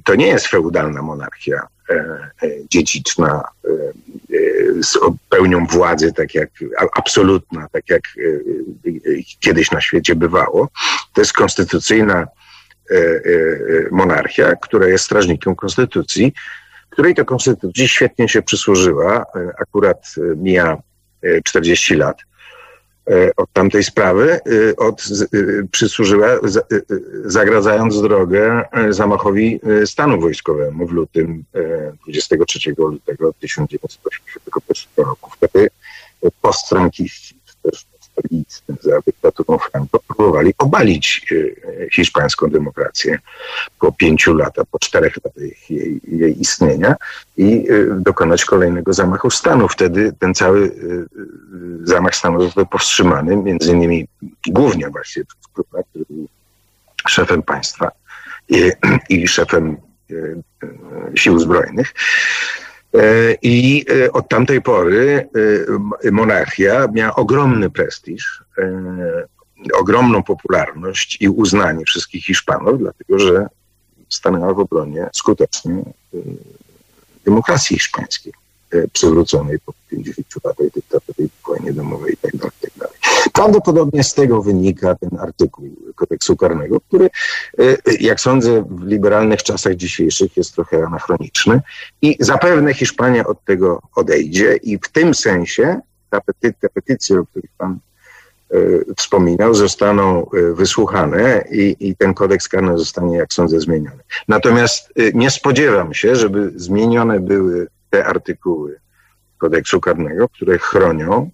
To 0.04 0.16
nie 0.16 0.28
jest 0.28 0.48
feudalna 0.48 1.02
monarchia 1.02 1.68
dziedziczna 2.70 3.44
z 4.82 4.98
pełnią 5.30 5.66
władzy, 5.66 6.14
tak 6.14 6.36
jak 6.36 6.50
absolutna, 6.98 7.68
tak 7.72 7.90
jak 7.90 8.02
kiedyś 9.40 9.72
na 9.72 9.82
świecie 9.82 10.16
bywało. 10.16 10.70
To 11.14 11.22
jest 11.22 11.34
konstytucyjna 11.34 12.28
monarchia, 13.92 14.56
która 14.56 14.88
jest 14.88 15.06
strażnikiem 15.06 15.56
konstytucji, 15.56 16.34
której 16.90 17.16
to 17.16 17.26
konstytucji 17.26 17.88
świetnie 17.88 18.30
się 18.30 18.42
przysłużyła. 18.42 19.26
Akurat 19.62 20.16
mija 20.36 20.78
40 21.44 21.96
lat 21.96 22.18
od 23.38 23.50
tamtej 23.54 23.84
sprawy, 23.84 24.40
od, 24.78 25.04
przysłużyła, 25.72 26.28
zagradzając 27.26 28.02
drogę 28.02 28.64
zamachowi 28.90 29.60
stanu 29.86 30.20
wojskowemu 30.20 30.88
w 30.88 30.92
lutym, 30.92 31.44
23 32.04 32.76
lutego 32.78 33.34
1981 33.34 35.06
roku. 35.06 35.32
Wtedy 35.32 35.70
postfrankiści, 36.42 37.35
za 38.82 39.02
dyktaturą 39.06 39.58
Franco 39.58 40.00
próbowali 40.08 40.54
obalić 40.58 41.34
hiszpańską 41.92 42.50
demokrację 42.50 43.20
po 43.80 43.92
pięciu 43.92 44.34
latach, 44.34 44.66
po 44.72 44.80
czterech 44.80 45.16
latach 45.16 45.70
jej, 45.70 46.02
jej 46.08 46.42
istnienia 46.42 46.96
i 47.38 47.68
dokonać 47.96 48.46
kolejnego 48.46 48.94
zamachu 48.94 49.32
stanu. 49.32 49.68
Wtedy 49.68 50.14
ten 50.20 50.34
cały 50.34 50.72
zamach 51.84 52.16
stanu 52.16 52.42
został 52.42 52.66
powstrzymany, 52.66 53.36
między 53.36 53.72
innymi 53.72 54.08
głównie 54.48 54.90
właśnie 54.90 55.26
przez 55.26 55.48
Krupa, 55.54 55.84
który 55.84 56.06
był 56.10 56.28
szefem 57.08 57.44
państwa 57.44 57.92
i, 58.50 58.72
i 59.10 59.28
szefem 59.28 59.78
sił 61.16 61.40
zbrojnych. 61.40 61.94
I 63.42 63.86
od 64.14 64.30
tamtej 64.30 64.62
pory 64.62 65.30
monarchia 66.12 66.88
miała 66.94 67.16
ogromny 67.16 67.70
prestiż, 67.70 68.44
ogromną 69.74 70.24
popularność 70.24 71.18
i 71.22 71.30
uznanie 71.30 71.86
wszystkich 71.86 72.26
Hiszpanów, 72.26 72.80
dlatego 72.80 73.20
że 73.20 73.48
stanęła 74.10 74.54
w 74.54 74.60
obronie 74.60 75.10
skutecznie 75.14 75.84
demokracji 77.26 77.78
hiszpańskiej 77.78 78.34
przywróconej 78.94 79.60
po 79.66 79.74
50 79.90 80.28
latach 80.44 80.72
dyktatury, 80.76 81.30
wojnie 81.48 81.74
domowej 81.74 82.12
itd. 82.12 82.38
Tak 82.40 82.54
itd. 82.64 82.95
Prawdopodobnie 83.34 84.04
z 84.04 84.14
tego 84.14 84.42
wynika 84.42 84.96
ten 84.96 85.20
artykuł 85.20 85.66
kodeksu 85.96 86.36
karnego, 86.36 86.82
który, 86.82 87.10
jak 88.00 88.20
sądzę, 88.20 88.66
w 88.70 88.84
liberalnych 88.84 89.44
czasach 89.44 89.76
dzisiejszych 89.76 90.38
jest 90.38 90.56
trochę 90.56 90.86
anachroniczny 90.86 91.62
i 92.02 92.18
zapewne 92.20 92.74
Hiszpania 92.74 93.28
od 93.28 93.44
tego 93.44 93.82
odejdzie 93.96 94.56
i 94.56 94.78
w 94.78 94.88
tym 94.92 95.14
sensie 95.14 95.80
ta 96.10 96.22
pety, 96.22 96.54
te 96.60 96.70
petycje, 96.70 97.20
o 97.20 97.26
których 97.26 97.52
pan 97.58 97.80
wspominał, 98.98 99.54
zostaną 99.54 100.30
wysłuchane 100.54 101.46
i, 101.52 101.76
i, 101.80 101.96
ten 101.96 102.14
kodeks 102.14 102.48
karny 102.48 102.78
zostanie, 102.78 103.18
jak 103.18 103.34
sądzę, 103.34 103.60
zmieniony. 103.60 104.04
Natomiast 104.28 104.94
nie 105.14 105.32
spodziewam 105.32 105.94
się, 105.94 106.16
żeby 106.16 106.52
zmienione 106.56 107.20
były 107.20 107.68
te 107.90 108.06
artykuły 108.06 108.80
kodeksu 109.38 109.82
karnego, 109.82 110.30
które 110.30 110.58
chronią 110.58 111.30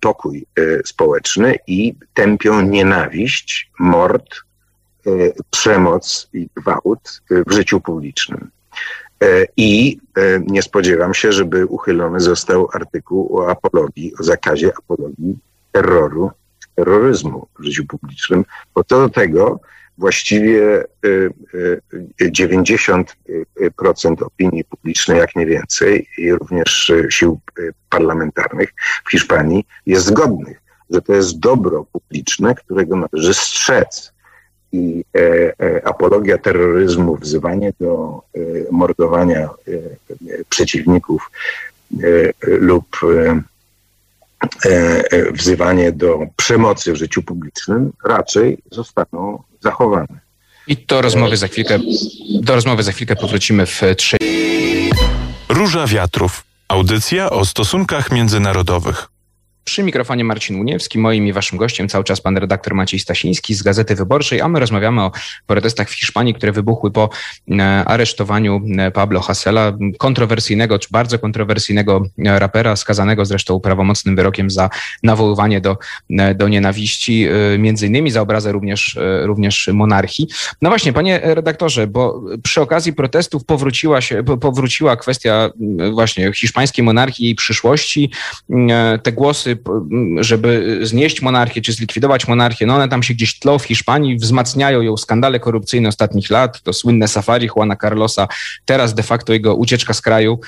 pokój 0.00 0.46
społeczny 0.84 1.58
i 1.66 1.94
tępią 2.14 2.60
nienawiść, 2.60 3.70
mord, 3.78 4.34
przemoc 5.50 6.28
i 6.32 6.48
gwałt 6.56 7.22
w 7.30 7.52
życiu 7.52 7.80
publicznym. 7.80 8.50
I 9.56 9.98
nie 10.46 10.62
spodziewam 10.62 11.14
się, 11.14 11.32
żeby 11.32 11.66
uchylony 11.66 12.20
został 12.20 12.68
artykuł 12.72 13.38
o 13.38 13.50
apologii, 13.50 14.12
o 14.20 14.22
zakazie 14.22 14.72
apologii 14.78 15.38
terroru, 15.72 16.30
terroryzmu 16.74 17.46
w 17.58 17.64
życiu 17.64 17.86
publicznym, 17.86 18.44
bo 18.74 18.84
to 18.84 19.00
do 19.00 19.08
tego 19.08 19.60
właściwie 19.98 20.84
90% 22.20 23.04
opinii 24.20 24.64
publicznej, 24.64 25.18
jak 25.18 25.36
nie 25.36 25.46
więcej, 25.46 26.08
i 26.18 26.32
również 26.32 26.92
sił 27.10 27.40
parlamentarnych 27.90 28.74
w 29.06 29.10
Hiszpanii 29.10 29.66
jest 29.86 30.06
zgodnych, 30.06 30.60
że 30.90 31.02
to 31.02 31.14
jest 31.14 31.38
dobro 31.38 31.86
publiczne, 31.92 32.54
którego 32.54 32.96
należy 32.96 33.34
strzec. 33.34 34.12
I 34.72 35.04
apologia 35.84 36.38
terroryzmu, 36.38 37.16
wzywanie 37.16 37.72
do 37.80 38.22
mordowania 38.70 39.50
przeciwników 40.48 41.30
lub 42.42 42.86
wzywanie 45.32 45.92
do 45.92 46.18
przemocy 46.36 46.92
w 46.92 46.96
życiu 46.96 47.22
publicznym 47.22 47.92
raczej 48.04 48.58
zostaną 48.70 49.42
zachowane. 49.60 50.20
I 50.66 50.76
do 50.76 51.02
rozmowy 51.02 51.36
za 51.36 51.48
chwilkę, 51.48 51.78
do 52.40 52.54
rozmowy 52.54 52.82
za 52.82 52.92
chwilkę 52.92 53.16
powrócimy 53.16 53.66
w 53.66 53.82
trzeciej. 53.96 54.90
Róża 55.48 55.86
Wiatrów. 55.86 56.44
Audycja 56.68 57.30
o 57.30 57.44
stosunkach 57.44 58.12
międzynarodowych. 58.12 59.08
Przy 59.66 59.82
mikrofonie 59.82 60.24
Marcin 60.24 60.60
Uniewski, 60.60 60.98
moim 60.98 61.26
i 61.26 61.32
waszym 61.32 61.58
gościem 61.58 61.88
cały 61.88 62.04
czas 62.04 62.20
pan 62.20 62.36
redaktor 62.36 62.74
Maciej 62.74 63.00
Stasiński 63.00 63.54
z 63.54 63.62
Gazety 63.62 63.94
Wyborczej, 63.94 64.40
a 64.40 64.48
my 64.48 64.60
rozmawiamy 64.60 65.02
o 65.02 65.12
protestach 65.46 65.90
w 65.90 65.94
Hiszpanii, 65.94 66.34
które 66.34 66.52
wybuchły 66.52 66.90
po 66.90 67.10
aresztowaniu 67.84 68.62
Pablo 68.94 69.20
Hasela, 69.20 69.72
kontrowersyjnego, 69.98 70.78
czy 70.78 70.88
bardzo 70.90 71.18
kontrowersyjnego 71.18 72.02
rapera, 72.18 72.76
skazanego 72.76 73.24
zresztą 73.24 73.60
prawomocnym 73.60 74.16
wyrokiem 74.16 74.50
za 74.50 74.70
nawoływanie 75.02 75.60
do, 75.60 75.78
do 76.34 76.48
nienawiści, 76.48 77.26
między 77.58 77.86
innymi 77.86 78.10
za 78.10 78.20
obrazę 78.20 78.52
również, 78.52 78.98
również 79.22 79.70
monarchii. 79.72 80.28
No 80.62 80.68
właśnie, 80.68 80.92
panie 80.92 81.20
redaktorze, 81.22 81.86
bo 81.86 82.22
przy 82.42 82.60
okazji 82.60 82.92
protestów 82.92 83.44
powróciła 83.44 84.00
się, 84.00 84.24
powróciła 84.40 84.96
kwestia 84.96 85.50
właśnie 85.92 86.32
hiszpańskiej 86.32 86.84
monarchii 86.84 87.24
i 87.24 87.26
jej 87.26 87.34
przyszłości. 87.34 88.10
Te 89.02 89.12
głosy 89.12 89.55
żeby 90.20 90.78
znieść 90.82 91.22
monarchię 91.22 91.62
czy 91.62 91.72
zlikwidować 91.72 92.28
monarchię, 92.28 92.66
no 92.66 92.74
one 92.74 92.88
tam 92.88 93.02
się 93.02 93.14
gdzieś 93.14 93.38
tlą 93.38 93.58
w 93.58 93.64
Hiszpanii, 93.64 94.16
wzmacniają 94.16 94.82
ją 94.82 94.96
skandale 94.96 95.40
korupcyjne 95.40 95.88
ostatnich 95.88 96.30
lat, 96.30 96.62
to 96.62 96.72
słynne 96.72 97.08
safari 97.08 97.48
Juana 97.56 97.76
Carlosa, 97.76 98.28
teraz 98.64 98.94
de 98.94 99.02
facto 99.02 99.32
jego 99.32 99.54
ucieczka 99.54 99.94
z 99.94 100.00
kraju, 100.00 100.40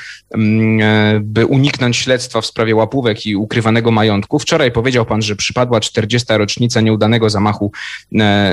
by 1.20 1.46
uniknąć 1.46 1.96
śledztwa 1.96 2.40
w 2.40 2.46
sprawie 2.46 2.76
łapówek 2.76 3.26
i 3.26 3.36
ukrywanego 3.36 3.90
majątku. 3.90 4.38
Wczoraj 4.38 4.72
powiedział 4.72 5.06
pan, 5.06 5.22
że 5.22 5.36
przypadła 5.36 5.80
40. 5.80 6.26
rocznica 6.30 6.80
nieudanego 6.80 7.30
zamachu 7.30 7.72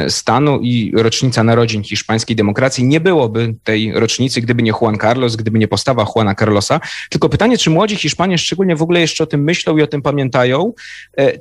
stanu 0.09 0.59
i 0.61 0.91
rocznica 0.95 1.43
narodzin 1.43 1.83
hiszpańskiej 1.83 2.35
demokracji. 2.35 2.83
Nie 2.83 2.99
byłoby 2.99 3.55
tej 3.63 3.93
rocznicy, 3.93 4.41
gdyby 4.41 4.63
nie 4.63 4.73
Juan 4.81 4.97
Carlos, 4.97 5.35
gdyby 5.35 5.59
nie 5.59 5.67
postawa 5.67 6.05
Juana 6.15 6.35
Carlosa. 6.35 6.79
Tylko 7.09 7.29
pytanie, 7.29 7.57
czy 7.57 7.69
młodzi 7.69 7.95
Hiszpanie 7.95 8.37
szczególnie 8.37 8.75
w 8.75 8.81
ogóle 8.81 8.99
jeszcze 8.99 9.23
o 9.23 9.27
tym 9.27 9.43
myślą 9.43 9.77
i 9.77 9.81
o 9.81 9.87
tym 9.87 10.01
pamiętają, 10.01 10.44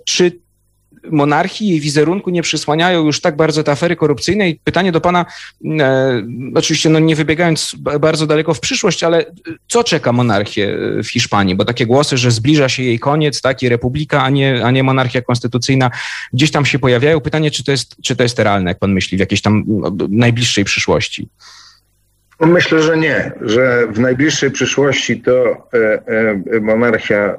czy 0.05 0.45
monarchii, 1.11 1.69
jej 1.69 1.81
wizerunku 1.81 2.31
nie 2.31 2.43
przysłaniają 2.43 3.05
już 3.05 3.21
tak 3.21 3.37
bardzo 3.37 3.63
te 3.63 3.73
afery 3.73 3.97
korupcyjne. 3.97 4.49
I 4.49 4.61
pytanie 4.65 4.93
do 4.93 5.01
pana, 5.01 5.27
e, 5.81 6.23
oczywiście 6.55 6.89
no 6.89 6.99
nie 6.99 7.17
wybiegając 7.17 7.75
bardzo 8.01 8.27
daleko 8.27 8.55
w 8.55 8.61
przyszłość, 8.61 9.03
ale 9.03 9.25
co 9.69 9.85
czeka 9.85 10.13
monarchię 10.13 10.79
w 11.05 11.09
Hiszpanii? 11.09 11.55
Bo 11.55 11.65
takie 11.65 11.87
głosy, 11.87 12.17
że 12.17 12.31
zbliża 12.31 12.69
się 12.69 12.83
jej 12.83 12.99
koniec, 12.99 13.41
tak, 13.41 13.63
i 13.63 13.69
republika, 13.69 14.23
a 14.23 14.31
nie, 14.31 14.65
a 14.65 14.71
nie 14.71 14.83
monarchia 14.83 15.23
konstytucyjna, 15.23 15.91
gdzieś 16.33 16.51
tam 16.51 16.67
się 16.67 16.79
pojawiają. 16.79 17.21
Pytanie, 17.21 17.51
czy 17.51 17.65
to 17.65 17.71
jest, 17.71 17.97
czy 18.03 18.17
to 18.17 18.23
jest 18.23 18.39
realne, 18.39 18.71
jak 18.71 18.79
pan 18.79 18.93
myśli, 18.93 19.17
w 19.17 19.21
jakiejś 19.21 19.43
tam 19.43 19.65
najbliższej 20.09 20.65
przyszłości? 20.65 21.29
Myślę, 22.41 22.83
że 22.83 22.97
nie, 22.97 23.33
że 23.41 23.87
w 23.87 24.01
najbliższej 24.01 24.51
przyszłości 24.51 25.21
to 25.21 25.69
monarchia 26.61 27.39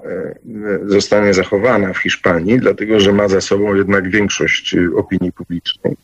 zostanie 0.85 1.33
zachowana 1.33 1.93
w 1.93 1.97
Hiszpanii, 1.97 2.59
dlatego 2.59 2.99
że 2.99 3.13
ma 3.13 3.27
za 3.27 3.41
sobą 3.41 3.75
jednak 3.75 4.09
większość 4.09 4.75
opinii 4.95 5.31
publicznej, 5.31 5.95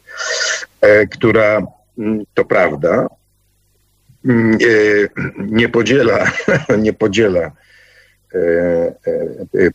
która 1.12 1.62
to 2.34 2.46
prawda 2.46 3.08
nie 5.38 5.70
podziela, 5.70 6.32
nie 6.78 6.94
podziela 6.94 7.52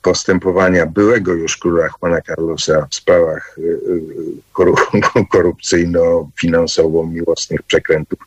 postępowania 0.03 0.87
byłego 0.87 1.35
już 1.35 1.57
króla 1.57 1.89
Juana 1.89 2.21
Carlosa 2.21 2.87
w 2.91 2.95
sprawach 2.95 3.57
korupcyjno-finansowo-miłosnych 5.33 7.63
przekrętów. 7.63 8.19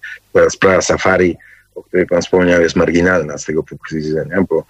Sprawa 0.50 0.82
Safari 0.82 1.38
o 1.80 1.84
której 1.84 2.08
Pan 2.08 2.22
wspomniał, 2.22 2.62
jest 2.62 2.76
marginalna 2.76 3.38
z 3.38 3.46
tego 3.46 3.64
punktu 3.64 3.96
widzenia, 3.96 4.44
bo 4.50 4.64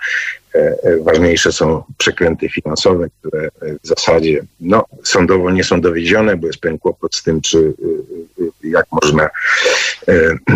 e, 0.56 0.78
e, 0.84 0.98
ważniejsze 0.98 1.52
są 1.52 1.84
przekręty 1.98 2.50
finansowe, 2.50 3.08
które 3.20 3.44
e, 3.44 3.50
w 3.84 3.88
zasadzie 3.88 4.44
no, 4.60 4.86
sądowo 5.04 5.52
nie 5.52 5.64
są 5.64 5.82
dowiedzione, 5.82 6.38
bo 6.38 6.48
jest 6.48 6.60
pewien 6.60 6.80
kłopot 6.80 7.16
z 7.16 7.24
tym, 7.24 7.42
czy 7.42 7.74
jak 8.70 8.86
można 8.92 9.30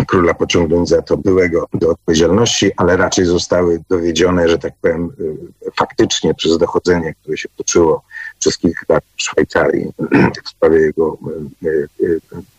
króla 0.08 0.34
pociągnąć 0.34 0.90
za 0.90 1.02
to 1.02 1.18
byłego 1.18 1.68
do 1.74 1.90
odpowiedzialności, 1.90 2.72
ale 2.78 2.98
raczej 2.98 3.26
zostały 3.26 3.80
dowiedzione, 3.90 4.50
że 4.50 4.58
tak 4.58 4.74
powiem, 4.82 5.10
faktycznie 5.80 6.34
przez 6.34 6.58
dochodzenie, 6.58 7.14
które 7.22 7.38
się 7.38 7.50
toczyło 7.58 8.04
przez 8.40 8.58
kilka 8.58 8.86
lat 8.90 9.04
w 9.18 9.22
Szwajcarii 9.22 9.92
w 10.46 10.50
sprawie 10.50 10.80
jego 10.80 11.18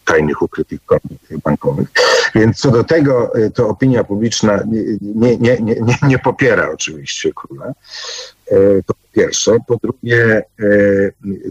tajnych 0.05 0.43
ukrytych 0.43 0.85
kont 0.85 1.03
bankowych. 1.45 1.89
Więc 2.35 2.59
co 2.59 2.71
do 2.71 2.85
tego, 2.85 3.33
to 3.55 3.69
opinia 3.69 4.05
publiczna 4.05 4.61
nie, 4.67 5.37
nie, 5.37 5.59
nie, 5.59 5.75
nie, 5.81 5.97
nie 6.09 6.19
popiera 6.19 6.71
oczywiście 6.71 7.33
króla. 7.35 7.67
E, 7.67 8.83
to 8.87 8.95
po 8.95 9.09
pierwsze. 9.13 9.57
Po 9.67 9.77
drugie, 9.77 10.43
e, 10.61 10.71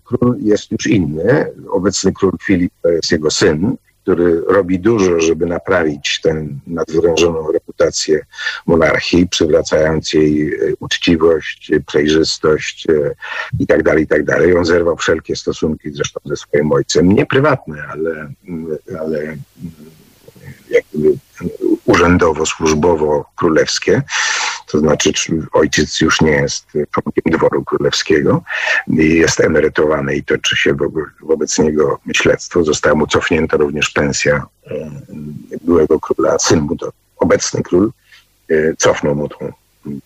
król 0.04 0.38
jest 0.40 0.72
już 0.72 0.88
inny. 0.88 1.46
Obecny 1.72 2.14
król 2.14 2.32
Filip 2.44 2.74
to 2.82 2.90
jest 2.90 3.12
jego 3.12 3.32
syn, 3.32 3.76
który 4.04 4.42
robi 4.48 4.80
dużo, 4.80 5.20
żeby 5.20 5.46
naprawić 5.46 6.22
tę 6.22 6.48
nadwyrężoną 6.68 7.52
reputację 7.52 8.26
monarchii, 8.66 9.28
przywracając 9.28 10.14
jej 10.14 10.54
e, 10.54 10.58
uczciwość, 10.80 11.72
przejrzystość 11.88 12.88
i 13.60 13.68
tak 13.68 13.84
dalej, 13.84 14.04
i 14.04 14.08
tak 14.08 14.26
dalej. 14.26 14.58
On 14.58 14.66
zerwał 14.66 14.98
wszelkie 14.98 15.36
stosunki 15.36 15.92
zresztą 15.92 16.20
ze 16.26 16.36
swoim 16.36 16.72
ojcem, 16.72 17.12
nie 17.12 17.26
prywatne, 17.26 17.84
ale, 17.92 18.32
ale 19.00 19.38
jakby 20.70 21.18
urzędowo, 21.86 22.46
królewskie. 23.36 24.02
To 24.74 24.80
znaczy, 24.80 25.12
ojciec 25.52 26.02
już 26.02 26.22
nie 26.22 26.32
jest 26.32 26.66
członkiem 26.92 27.40
dworu 27.40 27.64
królewskiego 27.64 28.44
jest 28.88 29.40
emerytowany 29.40 30.16
i 30.16 30.24
toczy 30.24 30.56
się 30.56 30.76
wobec 31.22 31.60
niego 31.60 32.00
śledztwo. 32.14 32.64
Została 32.64 32.96
mu 32.96 33.08
cofnięta 33.08 33.58
również 33.58 33.90
pensja 33.90 34.46
e, 34.68 34.90
byłego 35.62 36.00
króla, 36.00 36.40
syn 36.40 36.60
mu 36.60 36.76
to 36.76 36.92
obecny 37.18 37.64
król 37.64 37.92
e, 38.50 38.76
cofnął 38.78 39.16
mu 39.16 39.30
tą 39.30 39.52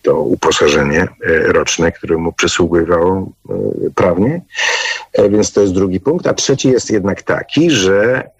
to 0.02 0.20
uposażenie 0.20 1.08
roczne, 1.44 1.92
które 1.92 2.16
mu 2.16 2.32
przysługiwało 2.32 3.32
prawnie. 3.94 4.40
E, 5.12 5.28
więc 5.28 5.52
to 5.52 5.60
jest 5.60 5.72
drugi 5.72 6.00
punkt. 6.00 6.26
A 6.26 6.34
trzeci 6.34 6.68
jest 6.68 6.90
jednak 6.90 7.22
taki, 7.22 7.70
że 7.70 8.30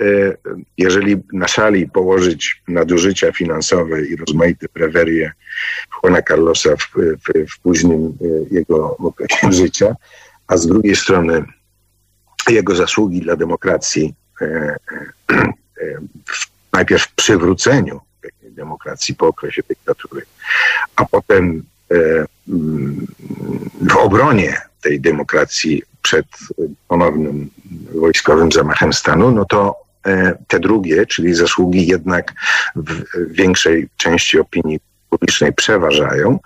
jeżeli 0.79 1.17
na 1.33 1.49
szali 1.49 1.89
położyć 1.89 2.63
nadużycia 2.69 3.33
finansowe 3.33 4.03
i 4.07 4.17
rozmaite 4.17 4.69
prewerie 4.69 5.33
Juana 6.03 6.23
Carlosa 6.23 6.77
w, 6.77 6.91
w, 6.97 7.53
w 7.53 7.61
późnym 7.61 8.19
jego 8.51 8.97
okresie 8.97 9.53
życia, 9.63 9.97
a 10.47 10.57
z 10.57 10.67
drugiej 10.67 10.97
strony 10.97 11.45
jego 12.49 12.75
zasługi 12.75 13.21
dla 13.21 13.37
demokracji, 13.37 14.15
najpierw 16.73 17.03
w 17.03 17.15
przywróceniu 17.15 18.01
demokracji 18.43 19.15
po 19.15 19.27
okresie 19.27 19.63
dyktatury, 19.69 20.23
a 20.97 21.05
potem 21.05 21.45
e, 21.55 21.78
w 23.81 23.97
obronie 23.97 24.61
tej 24.83 25.01
demokracji 25.01 25.83
przed 26.03 26.27
ponownym 26.89 27.51
wojskowym 27.95 28.53
zamachem 28.53 28.93
stanu, 28.93 29.31
no 29.31 29.45
to 29.45 29.77
e, 30.07 30.39
te 30.49 30.61
drugie, 30.61 31.07
czyli 31.07 31.35
zasługi 31.35 31.87
jednak 31.87 32.33
w 32.77 33.05
większej 33.33 33.89
części 33.97 34.39
opinii 34.39 34.81
publicznej 35.11 35.53
przeważają 35.53 36.39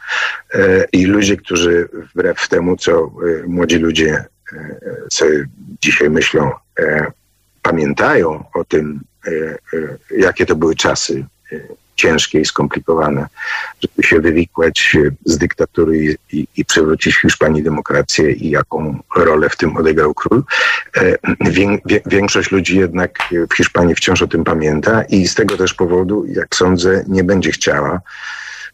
e, 0.55 0.85
i 0.93 1.07
ludzie, 1.07 1.37
którzy 1.37 1.89
wbrew 2.15 2.49
temu, 2.49 2.77
co 2.77 3.13
młodzi 3.47 3.79
ludzie 3.79 4.25
sobie 5.13 5.45
dzisiaj 5.83 6.11
myślą, 6.11 6.51
pamiętają 7.63 8.45
o 8.55 8.65
tym, 8.65 9.01
jakie 10.17 10.47
to 10.47 10.57
były 10.57 10.75
czasy 10.75 11.25
ciężkie 11.97 12.41
i 12.41 12.45
skomplikowane, 12.45 13.27
żeby 13.83 14.03
się 14.03 14.21
wywikłać 14.21 14.97
z 15.25 15.39
dyktatury 15.39 16.17
i, 16.33 16.47
i 16.57 16.65
przywrócić 16.65 17.21
Hiszpanii 17.21 17.63
demokrację 17.63 18.33
i 18.33 18.51
jaką 18.51 18.99
rolę 19.17 19.49
w 19.49 19.57
tym 19.57 19.77
odegrał 19.77 20.15
król. 20.15 20.43
E, 20.97 21.17
większość 22.07 22.51
ludzi 22.51 22.79
jednak 22.79 23.19
w 23.51 23.55
Hiszpanii 23.57 23.95
wciąż 23.95 24.23
o 24.23 24.29
tym 24.29 24.45
pamięta 24.45 25.03
i 25.03 25.29
z 25.29 25.35
tego 25.35 25.57
też 25.57 25.75
powodu, 25.75 26.25
jak 26.27 26.55
sądzę, 26.55 27.05
nie 27.09 27.25
będzie 27.25 27.53
chciała 27.53 28.01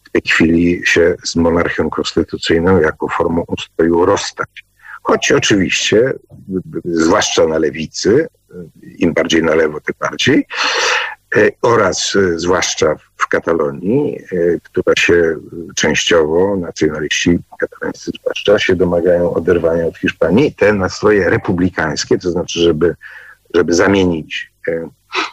w 0.05 0.11
tej 0.11 0.23
chwili 0.27 0.83
się 0.85 1.15
z 1.25 1.37
monarchią 1.37 1.91
konstytucyjną 1.91 2.81
jako 2.81 3.09
formą 3.09 3.45
ustroju 3.49 4.05
rozstać. 4.05 4.49
Choć 5.03 5.33
oczywiście, 5.33 6.13
zwłaszcza 6.85 7.47
na 7.47 7.59
lewicy, 7.59 8.29
im 8.99 9.15
bardziej 9.15 9.43
na 9.43 9.55
lewo, 9.55 9.81
tym 9.81 9.95
bardziej, 10.01 10.47
E, 11.09 11.18
oraz 11.63 12.17
e, 12.17 12.39
zwłaszcza 12.39 12.97
w 13.17 13.29
Katalonii, 13.29 14.19
e, 14.19 14.61
która 14.63 14.95
się 14.99 15.37
częściowo, 15.77 16.57
nacjonaliści 16.57 17.39
katalońscy 17.59 18.11
zwłaszcza, 18.21 18.59
się 18.59 18.77
domagają 18.77 19.35
oderwania 19.35 19.87
od 19.87 19.99
Hiszpanii. 19.99 20.55
Te 20.55 20.73
nastroje 20.73 21.31
republikańskie, 21.31 22.19
to 22.19 22.31
znaczy, 22.31 22.61
żeby, 22.61 22.95
żeby 23.55 23.75
zamienić 23.75 24.53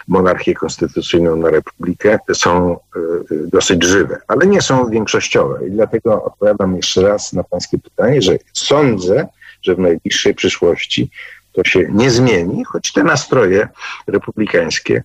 monarchię 0.08 0.54
konstytucyjną 0.54 1.36
na 1.36 1.50
republikę, 1.50 2.20
są 2.34 2.78
dosyć 3.32 3.84
żywe, 3.84 4.18
ale 4.28 4.48
nie 4.48 4.62
są 4.62 4.90
większościowe. 4.90 5.68
I 5.68 5.72
dlatego 5.72 6.24
odpowiadam 6.24 6.76
jeszcze 6.76 7.02
raz 7.02 7.34
na 7.34 7.44
pańskie 7.44 7.78
pytanie, 7.80 8.22
że 8.22 8.38
sądzę, 8.54 9.28
że 9.62 9.76
w 9.76 9.80
najbliższej 9.80 10.36
przyszłości 10.36 11.12
to 11.52 11.64
się 11.64 11.88
nie 11.92 12.12
zmieni, 12.12 12.64
choć 12.64 12.94
te 12.94 13.04
nastroje 13.04 13.68
republikańskie 14.08 15.04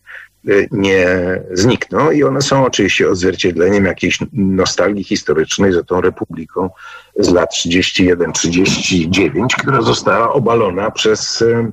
nie 0.70 1.06
znikną 1.52 2.10
i 2.10 2.22
one 2.22 2.42
są 2.42 2.64
oczywiście 2.64 3.10
odzwierciedleniem 3.10 3.84
jakiejś 3.84 4.18
nostalgii 4.32 5.04
historycznej 5.04 5.72
za 5.72 5.82
tą 5.82 6.00
republiką 6.00 6.70
z 7.18 7.28
lat 7.28 7.54
31-39, 7.54 9.46
która 9.58 9.82
została 9.82 10.32
obalona 10.32 10.90
przez 10.90 11.42
y, 11.42 11.72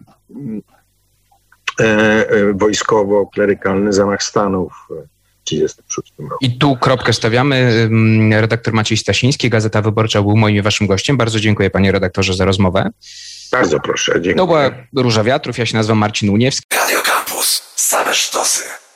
y, 1.82 2.54
wojskowo-klerykalny 2.54 3.94
zamach 3.94 4.24
stanu 4.24 4.70
w 4.70 4.94
1936 5.50 6.14
roku. 6.20 6.36
I 6.42 6.58
tu 6.58 6.76
kropkę 6.76 7.14
stawiamy. 7.14 7.90
Redaktor 8.32 8.74
Maciej 8.74 8.98
Stasiński, 8.98 9.50
Gazeta 9.50 9.82
Wyborcza 9.82 10.22
był 10.22 10.38
moim 10.38 10.56
i 10.56 10.62
waszym 10.62 10.88
gościem. 10.88 11.18
Bardzo 11.18 11.40
dziękuję 11.40 11.70
panie 11.70 11.92
redaktorze 11.92 12.34
za 12.34 12.46
rozmowę. 12.46 12.90
Bardzo 13.52 13.80
proszę, 13.80 14.12
dziękuję. 14.14 14.36
To 14.36 14.48
była 14.48 14.72
Róża 14.96 15.24
Wiatrów, 15.24 15.58
ja 15.58 15.66
się 15.66 15.78
nazywam 15.78 15.98
Marcin 15.98 16.30
Uniewski. 16.30 16.68
Same 17.78 18.14
sztosy. 18.14 18.87